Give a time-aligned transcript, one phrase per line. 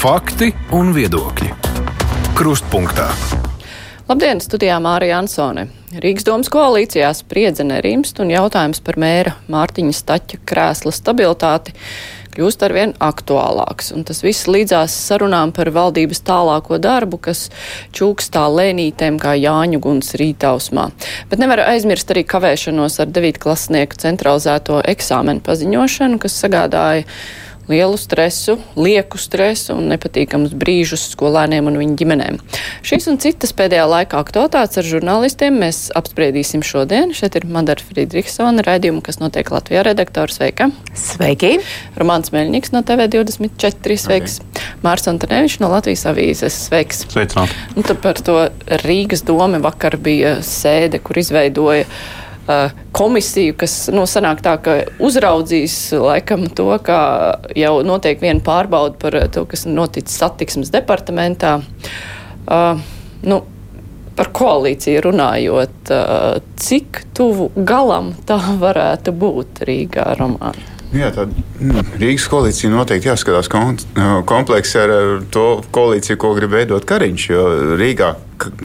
[0.00, 1.50] Fakti un viedokļi.
[2.32, 3.10] Krustpunktā.
[4.08, 5.66] Labdien, studijā Mārija Ansone.
[5.92, 11.74] Rīgas domas koalīcijā spriedze nerimst un jautājums par mēra Mārtiņa Staķa krēsla stabilitāti
[12.32, 13.90] kļūst arvien aktuālāks.
[13.92, 17.50] Un tas viss līdzās sarunām par valdības tālāko darbu, kas
[17.92, 20.88] čūkstā lēnītēm kā Jāņu guns rītausmā.
[21.28, 27.04] Bet nevar aizmirst arī kavēšanos ar devītklasnieku centralizēto eksāmenu paziņošanu, kas sagādāja
[27.70, 32.38] lielu stresu, lieku stresu un nepatīkamus brīžus skolēniem un viņu ģimenēm.
[32.86, 37.14] Šīs un citas pēdējā laikā aktualitātes ar žurnālistiem mēs apspriedīsim šodien.
[37.16, 40.40] Šeit ir Madara Friedrichsona raidījuma, kas notiek Latvijā redaktors.
[40.40, 40.70] Sveika!
[40.96, 41.56] Sveiki!
[42.00, 43.98] Romāns Meļņiks no TV24.
[44.00, 44.38] Sveiks!
[44.40, 44.70] Okay.
[44.84, 46.56] Mārs Antonevičs no Latvijas avīzes.
[46.68, 47.04] Sveiks!
[47.12, 47.52] Sveicināt!
[47.76, 48.38] Un tad par to
[48.86, 52.29] Rīgas doma vakar bija sēde, kur izveidoja Uh,
[52.96, 57.00] komisiju, kas nu, sanāk tā, ka uzraudzīs laikam to, kā
[57.58, 61.58] jau notiek viena pārbauda par to, kas noticis satiksmes departamentā.
[62.50, 62.80] Uh,
[63.22, 63.42] nu,
[64.20, 65.92] par koalīciju runājot,
[66.60, 70.79] cik tuvu galam tā varētu būt Rīgā romāna?
[70.90, 71.30] Jā, tad
[71.62, 77.26] nu, Rīgas koalīcija noteikti jāskatās kompleksi ar, ar to koalīciju, ko grib veidot Kariņš.
[77.30, 77.44] Jo
[77.78, 78.08] Rīgā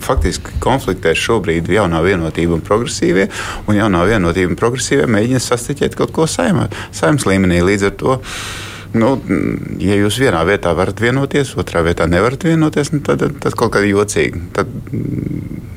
[0.01, 3.27] faktiski konfliktē šobrīd jaunā vienotība un progresīvie,
[3.69, 6.65] un jaunā vienotība un progresīvie mēģina sastiķēt kaut ko saimā,
[6.95, 7.61] saimnes līmenī.
[7.65, 8.17] Līdz ar to
[8.95, 9.15] Nu,
[9.81, 13.83] ja jūs vienā vietā varat vienoties, otrā vietā nevarat vienoties, nu, tad tas kaut kā
[13.83, 14.43] jocīgi.
[14.55, 14.71] Tad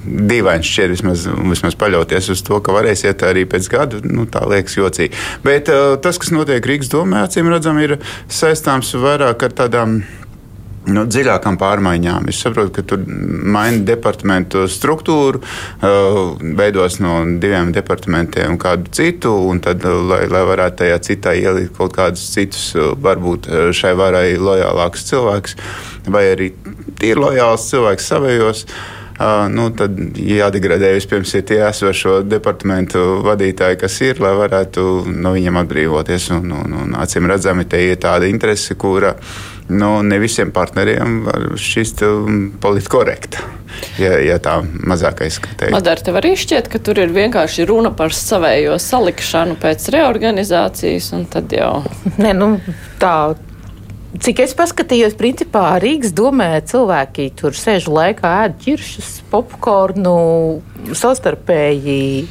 [0.09, 4.01] dīvaini šķiet vismaz, vismaz paļauties uz to, ka varēsiet arī pēc gada.
[4.07, 5.19] Nu, tā liekas jocīgi.
[5.45, 7.99] Bet uh, tas, kas notiek Rīgas domē, acīm redzam, ir
[8.33, 10.01] saistāms vairāk ar tādām
[10.93, 12.29] nu, dziļākām pārmaiņām.
[12.33, 16.21] Es saprotu, ka tur maina departamentu struktūru, uh,
[16.59, 21.77] veidos no diviem departamentiem kādu citu, un tad, uh, lai, lai varētu tajā citā ielikt
[21.79, 25.59] kaut kādus citus, uh, varbūt šai varai lojālākus cilvēkus,
[26.09, 26.53] vai arī
[27.01, 28.65] tīri lojāls cilvēks savējos.
[28.69, 28.97] Uh,
[29.51, 35.59] nu, tad jādegradē vispirms ir tie esošo departamentu vadītāji, kas ir, lai varētu no viņiem
[35.65, 36.29] atbrīvoties.
[36.37, 39.17] Un, un, un acīm redzami, te ir tāda interese, kura
[39.69, 43.45] nu, ne visiem partneriem var šķist um, politkorekta.
[44.01, 45.71] Ja, ja tā mazāk izskatās.
[45.75, 51.29] Madara, tev arī šķiet, ka tur ir vienkārši runa par savējo salikšanu pēc reorganizācijas, un
[51.31, 51.83] tad jau.
[52.23, 52.57] Nē, nu,
[53.03, 53.37] tā,
[54.19, 60.15] Cik es paskatījos, principā Rīgas domē cilvēki tur sēž laikā, ēd ķiršus, popkornu,
[60.97, 62.25] savstarpēji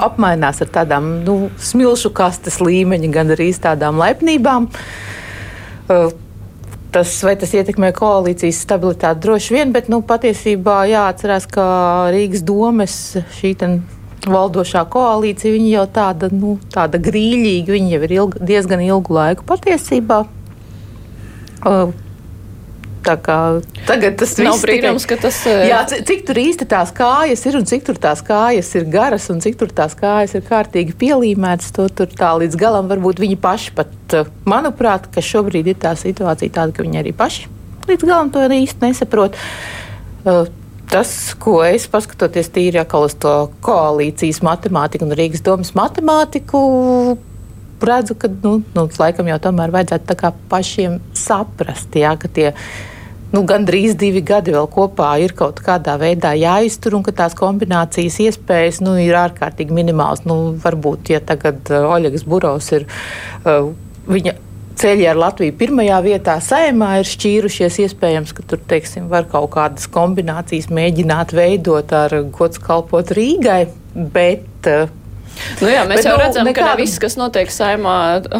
[0.00, 4.70] apmainās ar tādām nu, smilšu kastes līmeņa, gan arī tādām laipnībām.
[4.70, 5.19] Uh,
[6.94, 11.64] tas, vai tas ietekmē koalīcijas stabilitāti droši vien, bet nu, patiesībā jāatcerās, ka
[12.14, 12.98] Rīgas domes
[13.38, 13.54] šī
[14.30, 20.24] valdošā koalīcija jau tāda, nu, tāda grīļīga, viņa jau ir ilg, diezgan ilgu laiku patiesībā.
[21.60, 21.92] Uh,
[23.88, 25.62] tagad tas nav brīnums, tikai, ka tas ir.
[25.70, 29.40] Jā, cik tur īsti tās kājas ir un cik tur tās kājas ir garas un
[29.44, 33.76] cik tur tās kājas ir kārtīgi pielīmētas, to tur tā līdz galam varbūt viņi paši
[33.78, 34.18] pat,
[34.48, 37.48] manuprāt, ka šobrīd ir tā situācija tāda, ka viņi arī paši
[37.90, 39.38] līdz galam to īsti nesaprot.
[40.90, 46.62] Tas, ko es paskatoties tīri atkal uz to koalīcijas matemātiku un Rīgas domas matemātiku,
[47.86, 52.50] redzu, ka nu, nu, laikam jau tomēr vajadzētu pašiem saprast, jā, ka tie
[53.34, 58.18] nu, gandrīz divi gadi vēl kopā ir kaut kādā veidā jāiztur, un ka tās kombinācijas
[58.26, 60.24] iespējas nu, ir ārkārtīgi minimāls.
[60.28, 63.70] Nu, varbūt, ja tagad uh, Oļegas Burovs ir uh,
[64.10, 64.36] viņa
[64.80, 67.80] ceļi ar Latviju pirmajā vietā saimā ir šķīrušies.
[67.86, 73.62] Iespējams, ka tur teiksim, var kaut kādas kombinācijas mēģināt veidot ar gods kalpot Rīgai,
[74.14, 74.88] bet uh,
[75.60, 76.72] Nu jā, mēs bet, jau nu, redzam, nekāda...
[76.72, 77.96] ka viss, kas notiek saimā,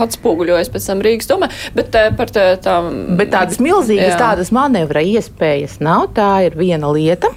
[0.07, 2.91] atspoguļojas pēc tam Rīgas domē, bet eh, par tā, tām.
[3.19, 4.19] Bet tādas milzīgas, jā.
[4.21, 7.33] tādas manevra iespējas nav, tā ir viena lieta.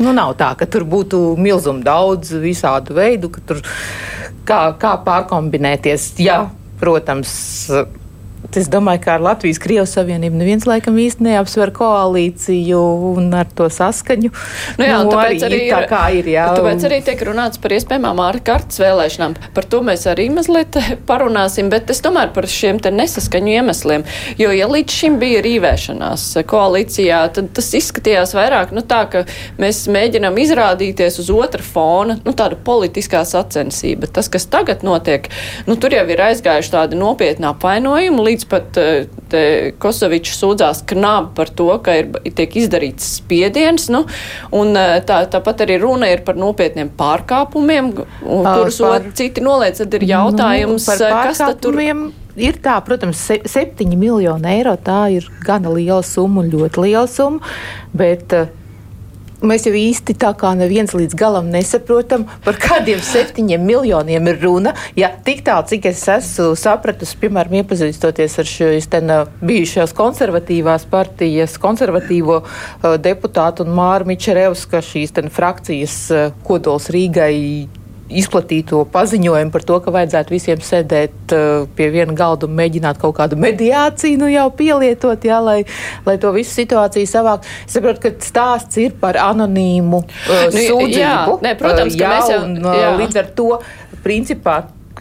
[0.00, 3.60] Nu, nav tā, ka tur būtu milzīgi daudz visādu veidu, ka tur
[4.48, 6.14] kā, kā pārkombinēties.
[6.22, 6.40] Jā,
[6.80, 7.34] protams,
[8.52, 12.80] Es domāju, ka ar Latvijas Krievijas Savienību neviens laikam īsti neapsver koalīciju
[13.14, 14.30] un ar to saskaņu.
[14.78, 16.28] Nu jā, nu, tāpēc arī, ir, tā kā ir.
[16.34, 16.44] Jā.
[16.54, 19.36] Tāpēc arī tiek runāts par iespējamām ārkārtas vēlēšanām.
[19.56, 20.76] Par to mēs arī mazliet
[21.10, 24.04] parunāsim, bet es tomēr par šiem te nesaskaņu iemesliem.
[24.38, 29.24] Jo, ja līdz šim bija rīvēšanās koalīcijā, tad tas izskatījās vairāk nu, tā, ka
[29.58, 34.12] mēs mēģinām izrādīties uz otra fona, nu tāda politiskā sacensība.
[34.14, 35.26] Tas, kas tagad notiek,
[35.66, 41.52] nu tur jau ir aizgājuši tādi nopietni apvainojumi līdz pat eh, Kosovičs sūdzās knābi par
[41.54, 44.04] to, ka ir, tiek izdarīts spiediens, nu,
[44.56, 47.92] un eh, tā, tāpat arī runa ir par nopietniem pārkāpumiem,
[48.24, 51.80] kurus par, citi noliec, tad ir jautājums, nu, kas tad tur.
[52.34, 54.74] ir tā, protams, se, 7 miljoni eiro.
[54.74, 57.54] Tā ir gana liela summa un ļoti liela summa.
[57.94, 58.63] Bet, uh,
[59.42, 64.74] Mēs jau īsti tā kā neviens līdz galam nesaprotam, par kādiem septiņiem miljoniem ir runa.
[64.96, 68.90] Ja tik tālu, cik es esmu sapratusi, piemēram, iepazīstoties ar šīs
[69.44, 77.34] bijušās konservatīvās partijas, konservatīvo uh, deputātu un Māru Mičerevska šīs frakcijas uh, kodols Rīgai
[78.12, 83.16] izplatīto paziņojumu par to, ka vajadzētu visiem sēdēt uh, pie viena galda un mēģināt kaut
[83.18, 85.58] kādu mediāciju nu jau pielietot, jā, lai,
[86.06, 87.48] lai to visu situāciju savāk.
[87.64, 91.00] Es saprotu, ka stāsts ir par anonīmu uh, nu, sūdzību.
[91.00, 91.16] Jā,
[91.46, 92.94] ne, protams, uh, jā, ka mēs jau, un, uh, jā.
[93.00, 93.50] līdz ar to
[94.04, 94.58] principā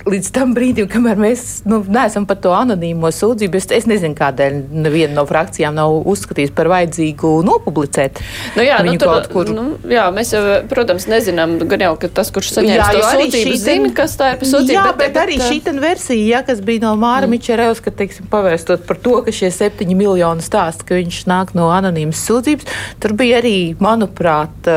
[0.09, 4.57] līdz tam brīdim, kamēr mēs nu, neesam par to anonīmo sūdzību, es, es nezinu, kādēļ
[4.83, 8.19] neviena no frakcijām nav uzskatījusi par vajadzīgu nopublicēt.
[8.57, 9.51] Nu, jā, nu, tur, kur...
[9.55, 13.93] nu, jā, mēs jau, protams, nezinām, gan jau, ka tas, kurš saņēma to sūdzību, zina,
[13.95, 14.77] kas tā ir par sūdzību.
[14.77, 17.37] Jā, bet, bet arī šī versija, ja, kas bija no Māra mm.
[17.37, 21.71] Mičerevs, ka, teiksim, pavērstot par to, ka šie septiņi miljoni stāsta, ka viņš nāk no
[21.73, 24.71] anonīmas sūdzības, tur bija arī, manuprāt,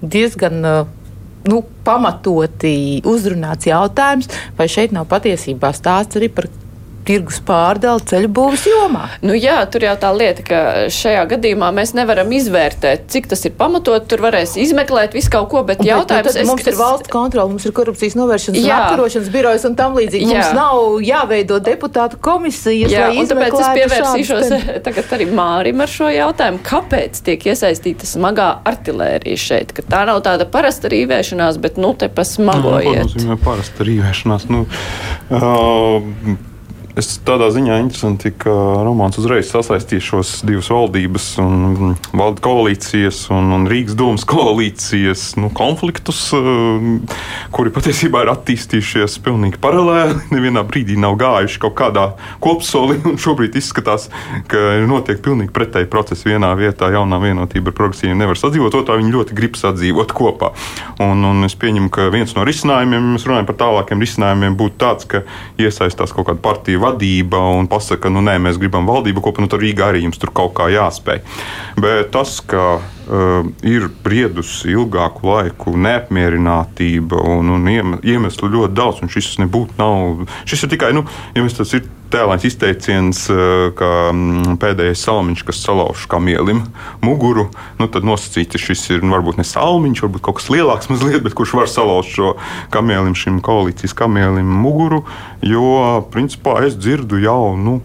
[0.00, 0.64] diezgan
[1.48, 4.28] nu, pamatoti uzrunāts jautājums,
[4.58, 6.50] vai šeit nav patiesībā stāsts arī par
[7.06, 9.04] tirgus pārdali ceļu būvniecības jomā.
[9.24, 10.60] Nu, jā, tur jau tā lieta, ka
[10.92, 14.06] šajā gadījumā mēs nevaram izvērtēt, cik tas ir pamatot.
[14.10, 17.52] Tur varēs izmeklēt visu kaut ko, bet, bet jautājums nu, mums es, ir valsts kontrole,
[17.52, 18.66] mums ir korupcijas novēršanas jā.
[18.66, 20.28] un apkarošanas birojas un tam līdzīgi.
[20.30, 20.42] Jā.
[20.42, 22.92] Mums nav jāveido deputātu komisijas.
[22.92, 24.54] Jā, un tāpēc es pievērsīšos
[24.86, 30.22] tagad arī Mārim ar šo jautājumu, kāpēc tiek iesaistīta smagā artilērija šeit, ka tā nav
[30.26, 34.48] tāda parasta rīvēšanās, bet nu te pa smago nu, parasta rīvēšanās.
[34.50, 34.64] Nu,
[35.30, 36.48] uh,
[36.98, 38.50] Es tādā ziņā interesanti, ka
[38.82, 45.52] romāns uzreiz sasaistīja šos divas valdības, un valdu koalīcijas un, un Rīgas domas koalīcijas nu,
[45.54, 47.20] konfliktus, eh,
[47.54, 50.16] kuri patiesībā ir attīstījušies pilnīgi paralēli.
[50.34, 52.08] Nevienā brīdī nav gājuši kaut kādā
[52.42, 54.08] kopsolī, un šobrīd izskatās,
[54.50, 56.26] ka notiek pilnīgi pretēji procesi.
[56.32, 60.50] Vienā vietā jaunā vienotība ar progresīviem nevar sadzīvot, otrā viņi ļoti grib sadzīvot kopā.
[61.06, 64.78] Un, un es pieņemu, ka viens no risinājumiem, ja mēs runājam par tālākiem risinājumiem, būtu
[64.82, 65.22] tāds, ka
[65.60, 69.62] iesaistās kaut kāda partija vadība un pasaka, nu nē, mēs gribam valdību kopā, nu tad
[69.62, 71.22] Rīgā arī jums tur kaut kā jāspēj.
[71.80, 72.80] Bet tas, ka
[73.66, 80.66] ir briedusi ilgāku laiku neapmierinātība un, un iemeslu ļoti daudz, un šis nebūtu nav, šis
[80.66, 81.02] ir tikai, nu,
[81.34, 83.22] ja mēs tas ir tēlāns izteiciens,
[83.78, 86.64] ka mm, pēdējais salmiņš, kas salauž kamielim
[87.04, 87.48] muguru,
[87.78, 91.22] nu, tad nosacīts, ka šis ir nu, varbūt ne salmiņš, varbūt kaut kas lielāks, mazliet,
[91.26, 92.34] bet kurš var salauzt šo
[92.74, 95.04] kamielim, šim koalīcijas kamielim muguru.
[95.46, 97.54] Jo, principā, es dzirdu jau.
[97.58, 97.80] Nu,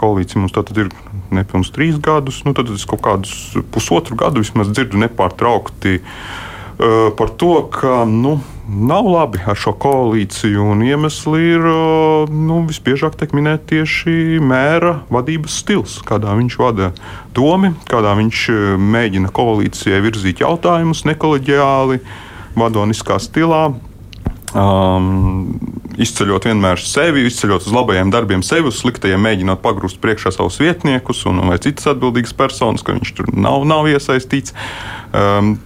[0.00, 0.92] koalīcija mums tātad ir
[1.34, 3.32] nepilnīgi trīs gadus, nu, tad es kaut kādus
[3.74, 8.36] pusotru gadu vismaz dzirdu nepārtraukti uh, par to, ka nu,
[8.66, 10.68] nav labi ar šo koalīciju.
[10.86, 16.92] Iemesli ir uh, nu, visbiežāk tiek minēti tieši mēra vadības stils, kādā viņš vada
[17.36, 22.00] domu, kādā viņš uh, mēģina koalīcijai virzīt jautājumus nekoleģiāli,
[22.56, 23.68] vadoniskā stilā.
[24.56, 25.58] Um,
[26.00, 31.24] izceļot vienmēr sevi, izceļot uz labajiem darbiem sevi, uz sliktajiem mēģinot pagrūst priekšā savus vietniekus
[31.28, 34.56] un vai citas atbildīgas personas, ka viņš tur nav, nav iesaistīts.
[35.12, 35.58] Um,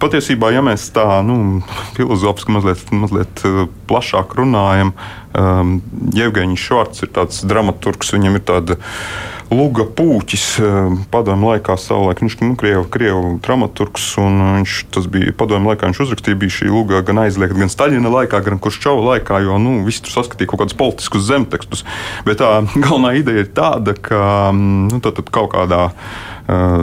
[0.00, 1.60] Patiesībā, ja mēs tā nu,
[1.92, 4.94] filozofiski mazliet, mazliet uh, plašāk runājam,
[5.36, 5.74] um,
[6.16, 8.78] Jevgeņš Švarts ir tāds dramaturgs, viņam ir tāda
[9.52, 15.36] Luga Pūķis, um, padomju laikā savulaik, viņš nu, krievu, krievu dramaturgs, un viņš tas bija
[15.36, 19.44] padomju laikā, viņš uzrakstīja, bija šī Luga gan aizliegta, gan Staļina laikā, gan Kurščova laikā,
[19.44, 21.84] jo nu, visi tur saskatīja kaut kādus politiskus zemtekstus.
[22.24, 26.39] Bet tā galvenā ideja ir tāda, ka um, nu, tad, tad kaut kādā Eh,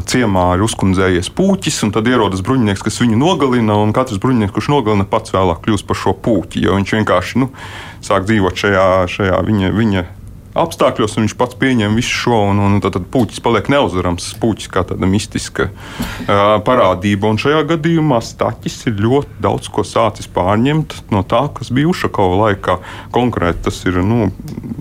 [0.08, 3.80] ciemā ir uzkundzējies puķis, un tad ierodas bruņinieks, kas viņu nogalina.
[3.96, 7.52] Katrs bruņinieks, kurš nogalina, pats vēlāk kļūst par šo puķi, jo viņš vienkārši nu,
[8.06, 10.06] sāk dzīvot šajā, šajā viņa, viņa
[10.62, 14.30] apstākļos, un viņš pats pieņem visu šo, un, un tad, tad puķis paliek neuzvarams.
[14.42, 20.30] Puķis kā tāda mistiska uh, parādība, un šajā gadījumā Staķis ir ļoti daudz ko sācis
[20.34, 22.78] pārņemt no tā, kas bija Ušakova laikā.
[23.16, 24.30] Konkrēti tas ir nu,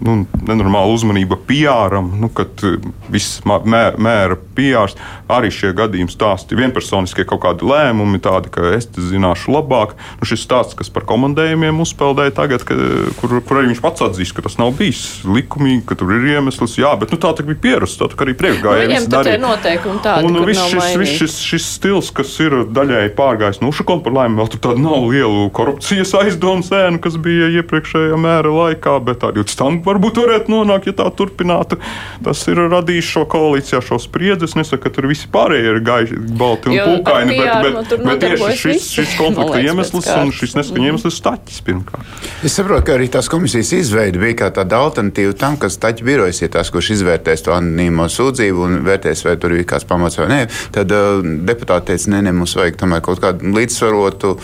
[0.02, 0.16] nu,
[0.49, 2.64] nenormāla uzmanība PR-am, nu, kad
[3.12, 4.97] viss mē, mēra PR,
[5.33, 9.97] arī šie gadījumi stāsti vienpersoniskie kaut kādi lēmumi, tādi, ka es zināšu labāk.
[10.21, 12.76] Nu, šis stāsts, kas par komandējumiem uzpeldēja tagad, ka,
[13.21, 16.26] kur, kur arī viņš pats atzīst, ka tas nav bijis likumi likumīgi, ka tur ir
[16.37, 16.76] iemesls.
[16.78, 17.99] Jā, bet nu, tā bija pierasts.
[17.99, 19.00] Tā arī priekšgājēji.
[19.06, 21.16] Nu, ir noteikumi tādi, un, nu, viss šis, mainīti.
[21.20, 25.06] šis, šis stils, kas ir daļēji pārgājis no Ušakona, par laimi vēl tur tāda nav
[25.11, 30.52] liela korupcijas aizdomas ēna, kas bija iepriekšējā mēra laikā, bet arī līdz tam varbūt varētu
[30.52, 31.80] nonākt, ja tā turpinātu.
[32.26, 34.46] Tas ir radījis šo koalīcijā šo spriedzi.
[34.46, 38.12] Es nesaku, ka tur visi pārējie ir gaiši, balti un pūkaini, bet, PR bet, nu
[38.12, 42.26] bet tieši šis, šis konflikta iemesls un šis neskaņa iemesls ir staķis pirmkārt.
[42.46, 46.42] Es saprotu, ka arī tās komisijas izveide bija kā tāda alternatīva tam, kas taču birojas
[46.42, 50.28] ir tas, kurš izvērtēs to anonīmo sūdzību un vērtēs, vai tur ir kāds pamats vai
[50.30, 50.40] nē.
[50.75, 54.34] Tad uh, deputāti teica, nē, nē, mums vajag tomēr kaut kādu līdzsvarotu,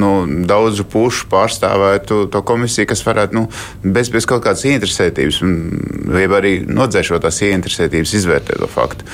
[0.00, 0.10] nu,
[0.50, 3.46] daudzu pušu pārstāvētu to komisiju, kas varētu nu,
[3.82, 5.56] bez, bez kaut kādas ieinteresētības, un-
[6.10, 9.06] vai arī nodzēšot tās ieinteresētības, izvērtēt to faktu.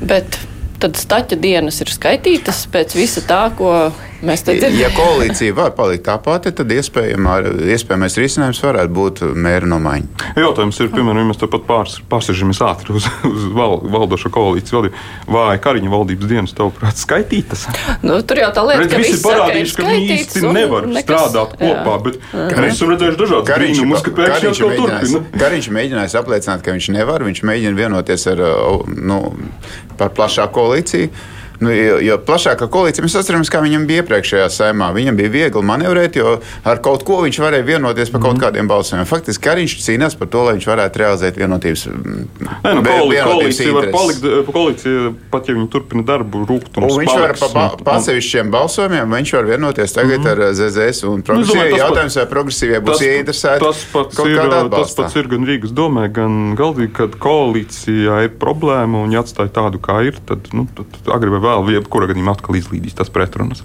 [0.00, 0.38] Bet
[0.80, 3.90] tad staķa dienas ir skaitītas pēc visa tā, ko
[4.26, 4.78] mēs te dzirdam.
[4.80, 10.30] Ja koalīcija var palikt tā pati, tad iespējamais risinājums varētu būt mēra nomaiņa.
[10.40, 15.04] Jautājums ir, piemēram, ja mēs tāpat pārs, pārsēžamies ātri uz, uz val, valdošo koalīciju valdību,
[15.32, 17.66] vai Kariņa valdības dienas, tavuprāt, skaitītas?
[18.04, 21.26] Nu, tur jau tā lieta, Redz, ka visi ir parādījuši, ka viņi īsti nevar nekas-
[21.30, 21.72] strādāt jā.
[21.80, 22.20] kopā, bet
[22.60, 25.42] mēs esam redzējuši dažādas brīnumus, ka pēkšņi Kariņš mēģinājis, turpina.
[25.44, 27.26] Kariņš mēģinājis apliecināt, ka viņš nevar.
[27.30, 29.20] Viņš mēģina vienoties ar, uh, nu,
[30.00, 31.10] par plašāku koalīciju.
[31.60, 34.86] Nu, jo, jo plašākā koalīcija, mēs atceramies, kā viņam bija iepriekšējā saimā.
[34.96, 38.26] Viņam bija viegli manevrēt, jo ar kaut ko viņš varēja vienoties par Mhm.
[38.26, 39.06] kaut kādiem balsojumiem.
[39.06, 41.82] Faktiski Kariņš cīnās par to, lai viņš varētu realizēt vienotības.
[41.90, 46.90] Nē, nu, koalīcija var palikt, eh, koalīcija, pat ja viņi turpina darbu, rūkt un Un
[47.04, 50.52] viņš var paliks, pa, pa, un- pa atsevišķiem balsojumiem, viņš var vienoties tagad ar uh,
[50.56, 51.36] ZZS un Mhm.
[51.40, 51.44] Nu,
[51.76, 56.08] Jautājums, vai progresīvie būs ieinteresēti tas, pats ir, kādā tas pats ir gan Rīgas domē,
[56.12, 60.86] gan Galdīgi, kad koalīcijā ir problēma un ja atstāja tādu, kā ir, tad, nu, tad
[61.14, 63.64] agri vai vēl, jebkurā gadījumā atkal izlīdīs tas pretrunas.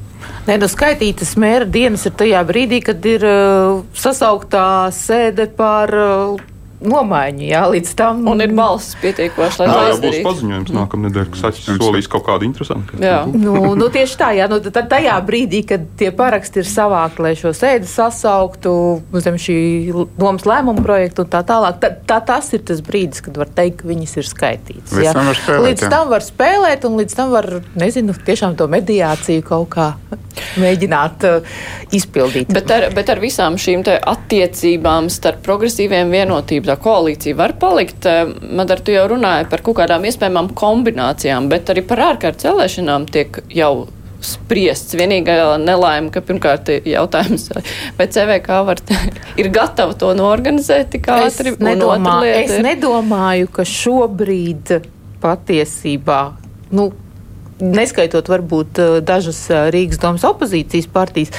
[0.50, 4.66] Nē, nu skaitītas mēra dienas ir tajā brīdī, kad ir uh, sasauktā
[4.96, 6.44] sēde par uh,
[6.90, 7.46] nomaiņu.
[7.50, 10.26] Jā, līdz tam Un ir balss pietiekoši, lai Tā to jau būs izdarītu.
[10.28, 13.00] paziņojums nākamā nedēļa, kas Saķis solīs kaut kādu interesantu.
[13.02, 13.20] Jā.
[13.30, 17.34] Nu, nu, tieši tā, jā, nu, tad tajā brīdī, kad tie paraksti ir savākti, lai
[17.40, 18.76] šo sēdi sasauktu
[19.24, 19.58] zem šī
[20.18, 23.82] domas lēmuma projekta un tā tālāk, tad tā, tas ir tas brīdis, kad var teikt,
[23.82, 24.96] ka viņas ir skaitītas.
[24.96, 29.90] Spēlēt, līdz tam var spēlēt, un līdz tam var, nezinu, tiešām to mediāciju kaut kā
[30.60, 31.56] mēģināt uh,
[31.96, 32.52] izpildīt.
[32.54, 38.06] Bet ar, bet ar visām šīm attiecībām starp progresīviem vienotību, tā koalīcija var palikt.
[38.06, 43.08] eh, Madar, tu jau runāji par kaut kādām iespējamām kombinācijām, bet arī par ārkārtas vēlēšanām
[43.12, 43.88] tiek jau
[44.26, 44.96] spriests.
[44.98, 47.52] Vienīgā nelaime, ka pirmkārt ir jautājums,
[47.98, 48.82] vai CVK var,
[49.42, 51.54] ir gatava to norganizēt tik Es, ātri.
[51.54, 54.78] otra nedomā, es nedomāju, ka šobrīd
[55.24, 56.22] patiesībā.
[56.76, 56.92] Nu,
[57.56, 61.30] Neskaitot varbūt eh, dažas eh, Rīgas domas opozīcijas partijas,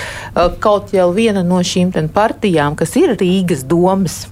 [0.65, 4.23] kaut jau viena no šīm partijām, kas ir Rīgas domas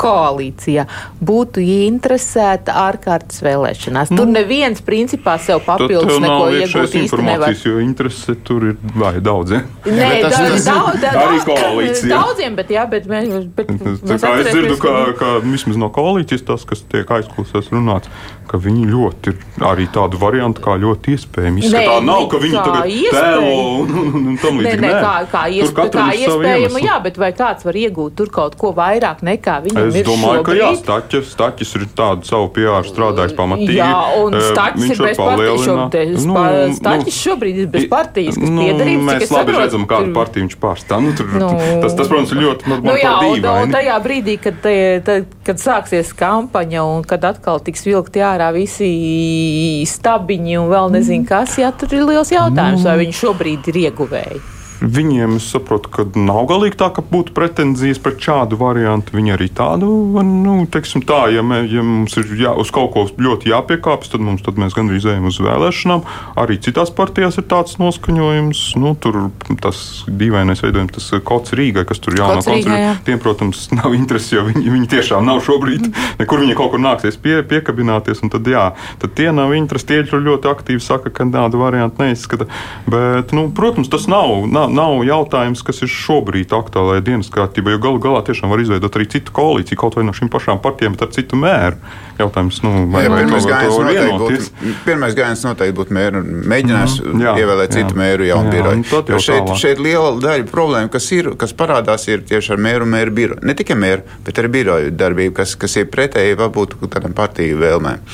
[0.00, 0.84] koalīcijā,
[1.22, 4.12] būtu interesēta ārkārtas vēlēšanās.
[4.16, 7.50] Tur neviens principā sev papildus neko iegūt īsti nevar.
[7.50, 9.54] informācijas, jo interese tur ir vai daudz.
[9.58, 9.62] Ja?
[9.84, 12.10] Nē, Bet tas- tas- daudz, da- arī daudz- koalīcija.
[12.16, 13.28] Daudziem, bet jā, bet mēs.
[13.54, 17.68] Bet, Tā mēs kā es dzirdu, ka, ka vismaz no koalīcijas tas, kas tiek aizklausās
[17.70, 18.08] runāts,
[18.50, 21.62] ka viņi ļoti ir arī tādu variantu, kā ļoti iespējami.
[21.62, 24.80] Izskatā Nē, nav, ne ka viņi kā tagad tēlo un, un, un, tam Nē, līdzīgi.
[24.80, 28.56] nē, kā, kā, Tur iesp kā iespējama, jā, bet vai kāds var iegūt tur kaut
[28.58, 30.60] ko vairāk nekā viņam Es domāju, ka šobrīd?
[30.60, 33.76] jā, Staķis, staķis ir tādu savu PR strādājis pamatīgi.
[33.80, 33.90] Jā,
[34.22, 35.64] un Staķis viņš ir bez partijas.
[35.66, 36.14] šobrīd.
[36.26, 39.00] Nu, Nu, nu, Staķis šobrīd ir bez partijas, kas nu, piedarības.
[39.00, 41.00] cik Mēs labi saprotu, redzam, kādu partiju viņš pārstāv.
[41.02, 41.48] Nu, tur, Nu.
[41.82, 45.56] tas, tas, protams, ir ļoti Nu, jā, un, un tajā brīdī, kad, te, te, kad
[45.58, 51.72] sāksies kampaņa un kad atkal tiks vilkti ārā visi stabiņi un vēl nezinu kas, jā,
[51.76, 54.40] tur ir liels jautājums, vai viņi šobrīd ir ieguvēji.
[54.80, 59.12] Viņiem es saprotu, ka nav galīgi tā, ka būtu pretenzijas pret šādu variantu.
[59.18, 59.90] Viņi arī tādu,
[60.24, 64.24] nu, teiksim tā, ja, mē, ja mums ir jā, uz kaut ko ļoti jāpiekāpjas, tad,
[64.24, 66.04] mums, tad mēs gandrīz ejam uz vēlēšanām.
[66.40, 68.62] Arī citās partijās ir tāds noskaņojums.
[68.80, 69.28] Nu, tur
[69.60, 72.94] tas dīvainais veidojums, tas kods Rīgai, kas tur jaunā koncertā.
[73.04, 75.90] Tiem, protams, nav interesi, jo viņi, viņi tiešām nav šobrīd.
[76.22, 78.24] Nekur viņi kaut kur nāksies pie, piekabināties.
[78.24, 78.64] un Tad, jā,
[79.02, 79.90] tad tie nav interesi.
[79.90, 82.46] Tie ļoti aktīvi saka, ka tādu variantu neizskata.
[82.88, 87.74] Bet, nu, protams, tas nav, nav, nav jautājums, kas ir šobrīd aktuālajā dienas kārtībā.
[87.74, 90.96] Jo galu galā tiešām var izveidot arī citu koalīciju, kaut vai no šīm pašām partijām,
[90.96, 91.78] bet ar citu mēru.
[92.20, 96.20] Jautājums, nu, vai, Jā, vai pirmais gājiens noteikti pirmais gājiens noteikti būtu mēru.
[96.52, 97.80] Mēģinās Mhm, jā, ievēlēt jā.
[97.80, 98.84] citu mēru jaunu biroju.
[99.08, 102.92] Jo Šeit, šeit liela daļa problēma, kas, ir, kas parādās, ir tieši ar mēru un
[102.94, 103.40] mēru biroju.
[103.46, 108.04] Ne tikai mēru, bet arī biroju darbību, kas, kas ir pretēji varbūt tādam partiju vēlmēm.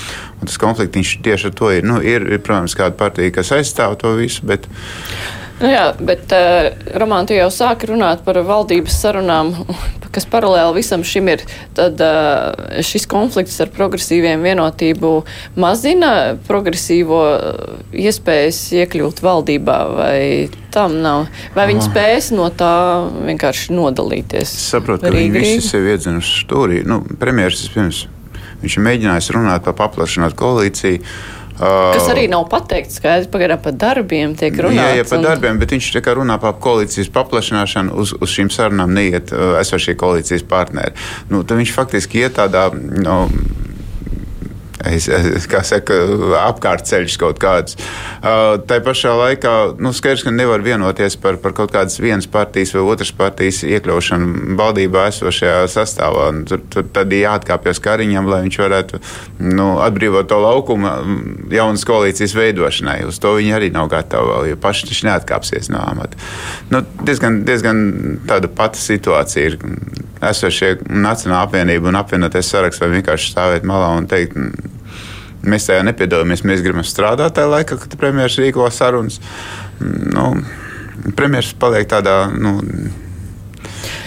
[0.41, 1.83] Un tas konflikts tieši ar to ir.
[1.87, 4.69] Nu, ir, ir, protams, kāda partija, kas aizstāv to visu, bet
[5.57, 6.69] Nu jā, bet uh,
[7.01, 9.55] Roman, tu jau sāki runāt par valdības sarunām,
[10.15, 11.45] kas paralēli visam šim ir.
[11.77, 15.13] Tad uh, šis konflikts ar progresīviem vienotību
[15.61, 16.11] mazina
[16.49, 17.23] progresīvo
[17.97, 20.19] iespējas iekļūt valdībā, vai
[20.77, 21.31] tam nav?
[21.57, 22.75] Vai viņi spēs no tā
[23.25, 24.53] vienkārši nodalīties?
[24.53, 26.83] Es saprotu, ka viņi visi sevi iedzinuši stūrī.
[26.89, 28.05] Nu, premjeras pirms
[28.61, 31.03] viņš ir mēģinājis runāt par paplašinātu koalīciju.
[31.59, 34.77] Kas arī nav pateikts, skaidrs, pagaidām par darbiem tiek runāts.
[34.77, 38.93] Jā, jā par darbiem, bet viņš tikai runā par koalīcijas paplašināšanu, uz, uz šīm sarunām
[38.97, 40.97] neiet esošie koalīcijas partneri.
[41.33, 42.69] Nu, tad viņš faktiski iet tādā.
[42.75, 43.25] Nu,
[44.95, 45.97] es, kā saka,
[46.43, 47.77] apkārtceļš kaut kāds.
[48.21, 52.75] Uh, tā pašā laikā nu, skaidrs, ka nevar vienoties par, par kaut kādas vienas partijas
[52.77, 56.29] vai otras partijas iekļaušanu valdībā esošajā sastāvā.
[56.49, 59.03] Tur, tur tad ir jāatkāpjas Kariņam, lai viņš varētu
[59.47, 60.93] nu, atbrīvot to laukumu
[61.53, 62.99] jaunas koalīcijas veidošanai.
[63.09, 66.19] Uz to viņi arī nav gatavi, jo paši taču neatkāpsies no amata.
[66.73, 67.85] Nu, diezgan, diezgan
[68.29, 69.59] tāda pati situācija ir
[70.25, 74.37] esošie Nacionāla apvienība un apvienoties saraksts vai vienkārši stāvēt malā un teikt,
[75.51, 79.21] mēs tajā nepiedalāmies, mēs gribam strādāt tajā laikā, kad premjerministrs rīko sarunas.
[79.81, 80.31] Nu,
[81.17, 82.23] premjerministrs paliek tādā.
[82.35, 82.61] Nu,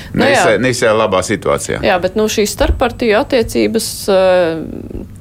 [0.09, 1.83] Nu, Nevisai labā situācijā.
[1.85, 4.63] Jā, bet nu, šīs starppartiju attiecības uh,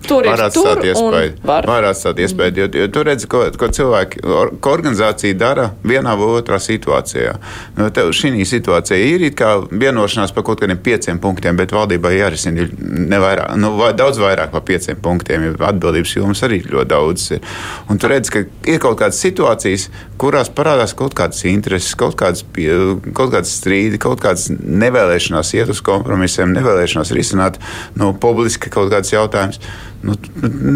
[0.08, 0.44] tur var.
[0.54, 1.66] Tur iespēju, var.
[1.68, 4.22] var atstāt iespēju, jo, jo tu redzi, ko, ko cilvēki,
[4.62, 7.36] ko organizācija dara vienā vai otrā situācijā.
[7.78, 12.14] Nu, tev šī situācija ir it kā vienošanās par kaut kādiem pieciem punktiem, bet valdībai
[12.16, 12.66] jārisina
[13.14, 17.56] nevairāk, nu, daudz vairāk par pieciem punktiem, jo atbildības jomas arī ļoti daudz ir.
[17.88, 19.88] Un tu redzi, ka ir kaut kādas situācijas,
[20.20, 22.70] kurās parādās kaut kādas intereses, kaut kādas, pie,
[23.16, 27.60] kaut kādas strīdi, kaut kādas nevēlēšanās iet uz kompromisiem, nevēlēšanās risināt
[27.98, 29.62] no publiski kaut kādus jautājumus.
[29.98, 30.14] Nu,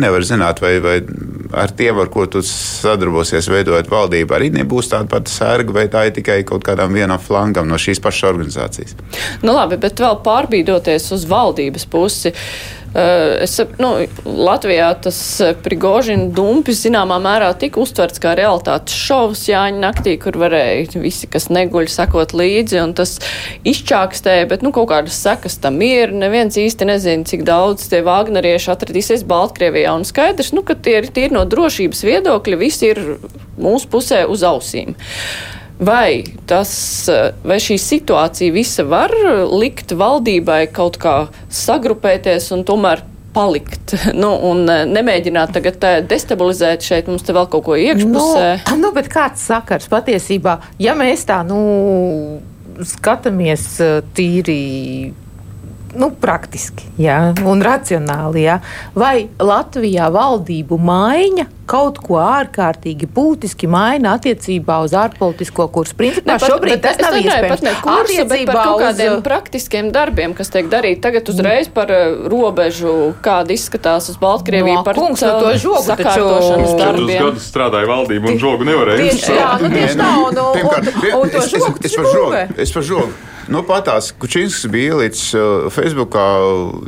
[0.03, 0.97] nevar zināt, vai, vai
[1.55, 6.09] ar tiem, ar ko tu sadarbosies, veidojot valdību, arī nebūs tāda pati sērga, vai tā
[6.09, 8.97] ir tikai kaut kādam vienam flangam no šīs pašas organizācijas.
[9.45, 12.33] Nu, labi, bet vēl pārbīdoties uz valdības pusi.
[12.35, 13.91] Uh, es, nu,
[14.25, 20.37] Latvijā tas eh, Prigožina dumpis zināmā mērā tika uztverts kā realitātes šovs Jāņa naktī, kur
[20.43, 23.17] varēja visi, kas neguļ, sakot līdzi, un tas
[23.69, 26.13] izčākstēja, bet, nu, kaut kādas sekas tam ir.
[26.13, 31.09] Neviens īsti nezina, cik daudz tie vāgnerieši atradīsies Baltkrievijā, un skaidrs, nu, ka tie ir
[31.09, 33.03] tīri no drošības viedokļa, visi ir
[33.57, 34.97] mūsu pusē uz ausīm.
[35.83, 36.73] Vai, tas,
[37.43, 39.11] vai šī situācija visa var
[39.51, 41.17] likt valdībai kaut kā
[41.51, 43.03] sagrupēties un tomēr
[43.35, 48.47] palikt nu, un nemēģināt tagad destabilizēt šeit mums te vēl kaut ko iekšpusē?
[48.71, 51.59] Nu, nu, bet kāds sakars patiesībā, ja mēs tā, nu,
[52.87, 53.67] skatāmies
[54.17, 54.61] tīri
[55.99, 58.47] nu, praktiski jā, un racionāli.
[58.47, 58.59] Jā.
[58.99, 65.97] Vai Latvijā valdību maiņa kaut ko ārkārtīgi būtiski maina attiecībā uz ārpolitisko kursu?
[65.99, 67.65] Principā ne, pat, šobrīd bet, tas nav iespējams.
[67.65, 69.25] Ne kursu, bet par kaut kādiem uz...
[69.27, 74.87] praktiskiem darbiem, kas tiek darīti tagad uzreiz par uh, robežu, kāda izskatās uz Baltkrieviju no,
[74.87, 77.11] par kungs, no to žogu sakārtošanas darbiem.
[77.13, 79.11] Četrus gadus strādāja valdība un žogu nevarēja.
[79.11, 81.77] Tieši tā, nu tieši tā, un, un, un, un to žogu.
[81.83, 82.47] Es par žogu.
[82.67, 83.13] Es par žogu.
[83.53, 86.25] Nu, Patās Kučinskis bija ielicis uh, Facebookā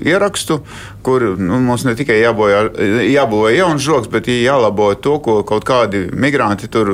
[0.06, 0.62] ierakstu,
[1.04, 6.70] kur nu, mums ne tikai jābūvē jauns žoks, bet jālabo to, ko kaut kādi migranti
[6.72, 6.92] tur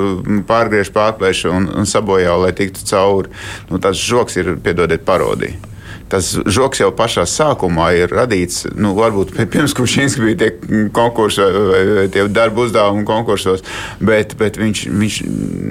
[0.49, 3.31] pārgriež, pārplēš un, un sabojā, lai tiktu cauri.
[3.71, 5.70] Nu, tas žoks ir, piedodiet, parodija
[6.11, 8.65] tas žoks jau pašā sākumā ir radīts.
[8.75, 13.63] Nu, varbūt pirms Kučinska bija tie konkursi vai tie darba uzdevumi konkursos,
[14.03, 15.19] bet, bet viņš, viņš,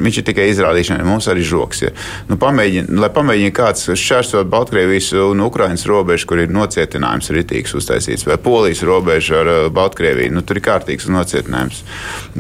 [0.07, 1.07] viņš ir tikai izrādīšanai.
[1.07, 1.97] Mums arī žoks ir.
[2.31, 8.27] Nu, pamēģin, lai pamēģinātu kāds šķērsot Baltkrievijas un Ukrainas robežu, kur ir nocietinājums ritīgs uztaisīts,
[8.29, 11.83] vai Polijas robežu ar uh, Baltkrieviju, nu, tur ir kārtīgs nocietinājums.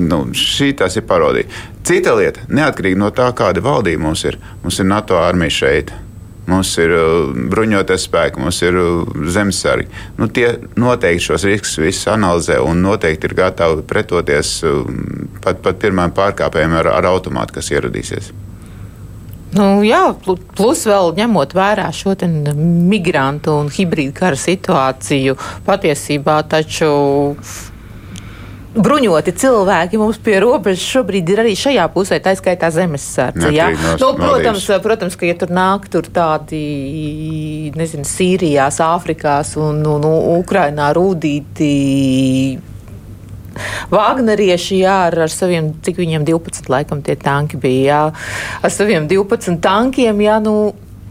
[0.00, 1.48] Nu, šī tas ir parodija.
[1.86, 5.92] Cita lieta, neatkarīgi no tā, kāda valdība mums ir, mums ir NATO armija šeit.
[6.50, 9.88] Mums ir uh, bruņoties spēki, mums ir uh, zemesargi.
[10.18, 14.82] Nu, tie noteikti šos riskus visus analizē un noteikti ir gatavi pretoties uh,
[15.44, 18.32] pat, pat pirmajam pārkāpējiem ar, ar automātu, kas ieradīsies.
[19.50, 22.14] Nu, jā, plus vēl ņemot vērā šo
[22.54, 25.34] migrantu un hibrīdu kara situāciju,
[25.66, 26.90] patiesībā taču
[28.74, 33.50] bruņoti cilvēki mums pie robežas šobrīd ir arī šajā pusē, tā skaitā zemesardze.
[34.00, 40.38] Nu, protams, protams, ka ja tur nāk tur tādi, nezinu, Sīrijās, Āfrikās un, un, un
[40.38, 41.72] Ukrainā rūdīti.
[43.90, 48.02] Vāgnerieši, jā, ar, ar saviem, cik viņiem 12, laikam, tie tanki bija, jā,
[48.62, 50.54] ar saviem 12 tankiem, jā, nu,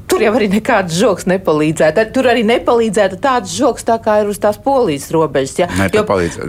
[0.09, 2.05] tur jau arī nekāds žoks nepalīdzētu.
[2.15, 5.55] Tur arī nepalīdzētu tāds žoks, tā kā ir uz tās polijas robežas.
[5.61, 5.67] Ja?
[5.77, 6.39] Nē, Jo- palīdz.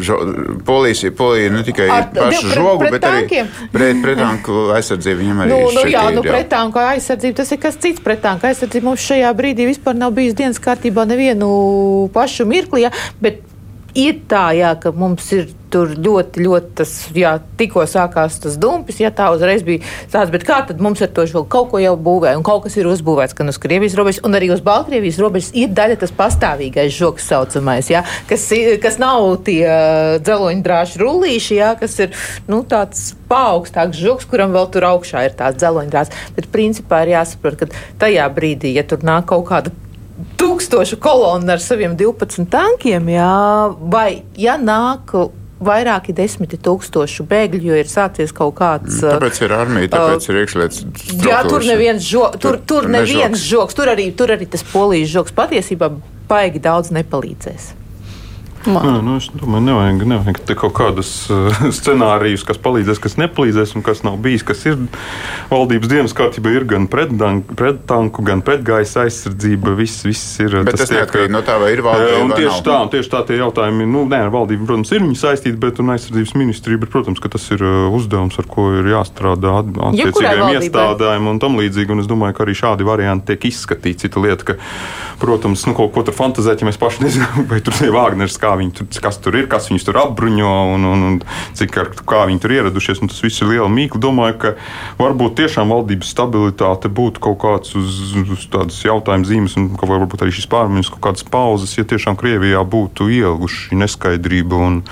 [0.66, 3.46] Polija, polija ne tikai Ar- pašu pret- žogu, pret bet arī tankiem?
[3.72, 7.58] pret, pret tanku aizsardzību viņam arī Nu, nu, jā, ir, nu, pretānku aizsardzība tas ir
[7.58, 8.00] kas cits.
[8.00, 12.82] Pretānku aizsardzība mums šajā brīdī vispār nav bijis dienas kārtībā nevienu pašu mirkli.
[12.86, 13.42] Ja, bet
[13.98, 18.98] ir tā, jā, ka mums ir tur ļoti, ļoti tas, jā, tikko sākās tas dumpis,
[19.02, 21.94] ja tā uzreiz bija tāds, bet kā tad mums ar to žogu kaut ko jau
[21.94, 25.52] būvē, un kaut kas ir uzbūvēts gan uz Krievijas robežas, un arī uz Baltkrievijas robežas
[25.58, 28.48] ir daļa tas pastāvīgais žoks saucamais, ja, kas,
[28.82, 29.62] kas nav tie
[30.26, 32.18] dzeloņdrāši rullīši, ja, kas ir,
[32.50, 36.16] nu, tāds paaugstāks žoks, kuram vēl tur augšā ir tās dzeloņdrāts.
[36.34, 37.70] Bet principā ir jāsaprot, ka
[38.02, 39.74] tajā brīdī, ja tur nāk kaut kāda
[40.40, 43.34] tūkstošu kolonu ar saviem 12 tankiem, jā,
[43.92, 45.14] vai ja nāk
[45.60, 49.02] vairāki desmiti tūkstošu bēgļu, jo ir sācies kaut kāds.
[49.02, 50.84] uh, Tāpēc ir armija, tāpēc ir iekšlietas.
[51.20, 55.12] Jā, tur neviens žoks, tur, tur, tur neviens žoks, tur arī, tur arī tas polijas
[55.12, 55.92] žoks patiesībā
[56.30, 57.74] baigi daudz nepalīdzēs.
[58.68, 63.70] Nē, nu es domāju, nevajag, nevajag te kaut kādus uh, scenārijus, kas palīdzēs, kas nepalīdzēs,
[63.78, 64.42] un kas nav bijis.
[64.44, 64.76] Kas ir
[65.48, 69.72] valdības dienas kārtībā, ir gan prettanku, gan pretgaisa aizsardzība.
[69.78, 70.58] Viss, viss ir.
[70.66, 72.66] Bet tas neatkarīgi no tā, vai ir valdība Eh, un vai tieši nav.
[72.68, 75.80] tā, un tieši tā tie jautājumi, nu, nē, ar valdību, protams, ir viņi saistīti, bet
[75.80, 79.72] un aizsardzības ministrija, bet, protams, ka tas ir uh, uzdevums, ar ko ir jāstrādā at-
[79.90, 80.60] attiecīgajiem valdībai.
[80.68, 81.96] iestādēm un tam līdzīgi.
[81.96, 84.04] Un es domāju, ka arī šādi varianti tiek izskatīti.
[84.04, 84.58] Cita lieta, ka,
[85.20, 88.49] protams, nu, kaut ko tur fantazēt, ja mēs paši nezinām, vai tur ir Vāgners, kā
[88.58, 91.18] viņi tur, kas tur ir, kas viņus tur apbruņo un, un, un
[91.58, 93.02] cik ar, kā viņi tur ieradušies.
[93.10, 94.00] Tas viss ir liela mīkla.
[94.02, 94.52] Domāju, ka
[95.00, 100.24] varbūt tiešām valdības stabilitāte būtu kaut kāds uz, uz tādas jautājuma zīmes, un ka varbūt
[100.24, 104.82] arī šis pārmaiņas kaut kādas pauzes, ja tiešām Krievijā būtu ielguši neskaidrība un,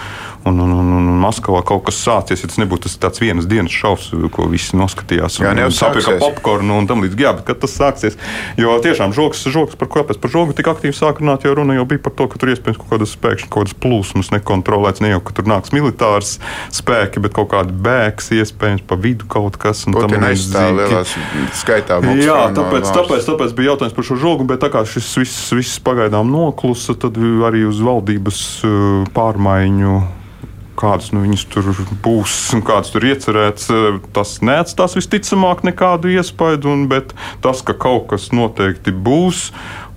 [0.51, 2.43] un, un, un, un Maskavā kaut kas sācies.
[2.43, 5.41] Ja tas nebūtu tas tāds vienas dienas šausmas, ko visi noskatījās.
[5.43, 6.25] Jā, un, ne jau un sapirka sāksies.
[6.25, 7.27] popkornu un tam līdzīgi.
[7.27, 8.19] Jā, bet kad tas sāksies,
[8.61, 11.77] jo tiešām žoks, žoks par ko pēc par žogu tik aktīvi sāk runāt, jo runa
[11.79, 15.05] jau bija par to, ka tur iespējams kaut kādas pēkšņi kaut kādas plūsmas nekontrolēts.
[15.05, 16.37] Ne jau, ka tur nāks militārs
[16.75, 19.85] spēki, bet kaut kādi bēgs iespējams pa vidu kaut kas.
[19.89, 21.15] Putina aizstāv lielās
[21.59, 22.01] skaitā.
[22.19, 25.83] Jā, tāpēc, tāpēc, tāpēc bija jautājums par šo žogu, bet tā kā šis viss, viss
[25.85, 29.99] pagaidām noklusa, tad arī uz valdības uh, pārmaiņu.
[30.79, 31.73] Kādas nu, viņas tur
[32.05, 36.71] būs un kādas tur iecerēts, uh, tas neatstās visticamāk nekādu iespaidu.
[36.71, 39.49] Un, bet tas, ka kaut kas noteikti būs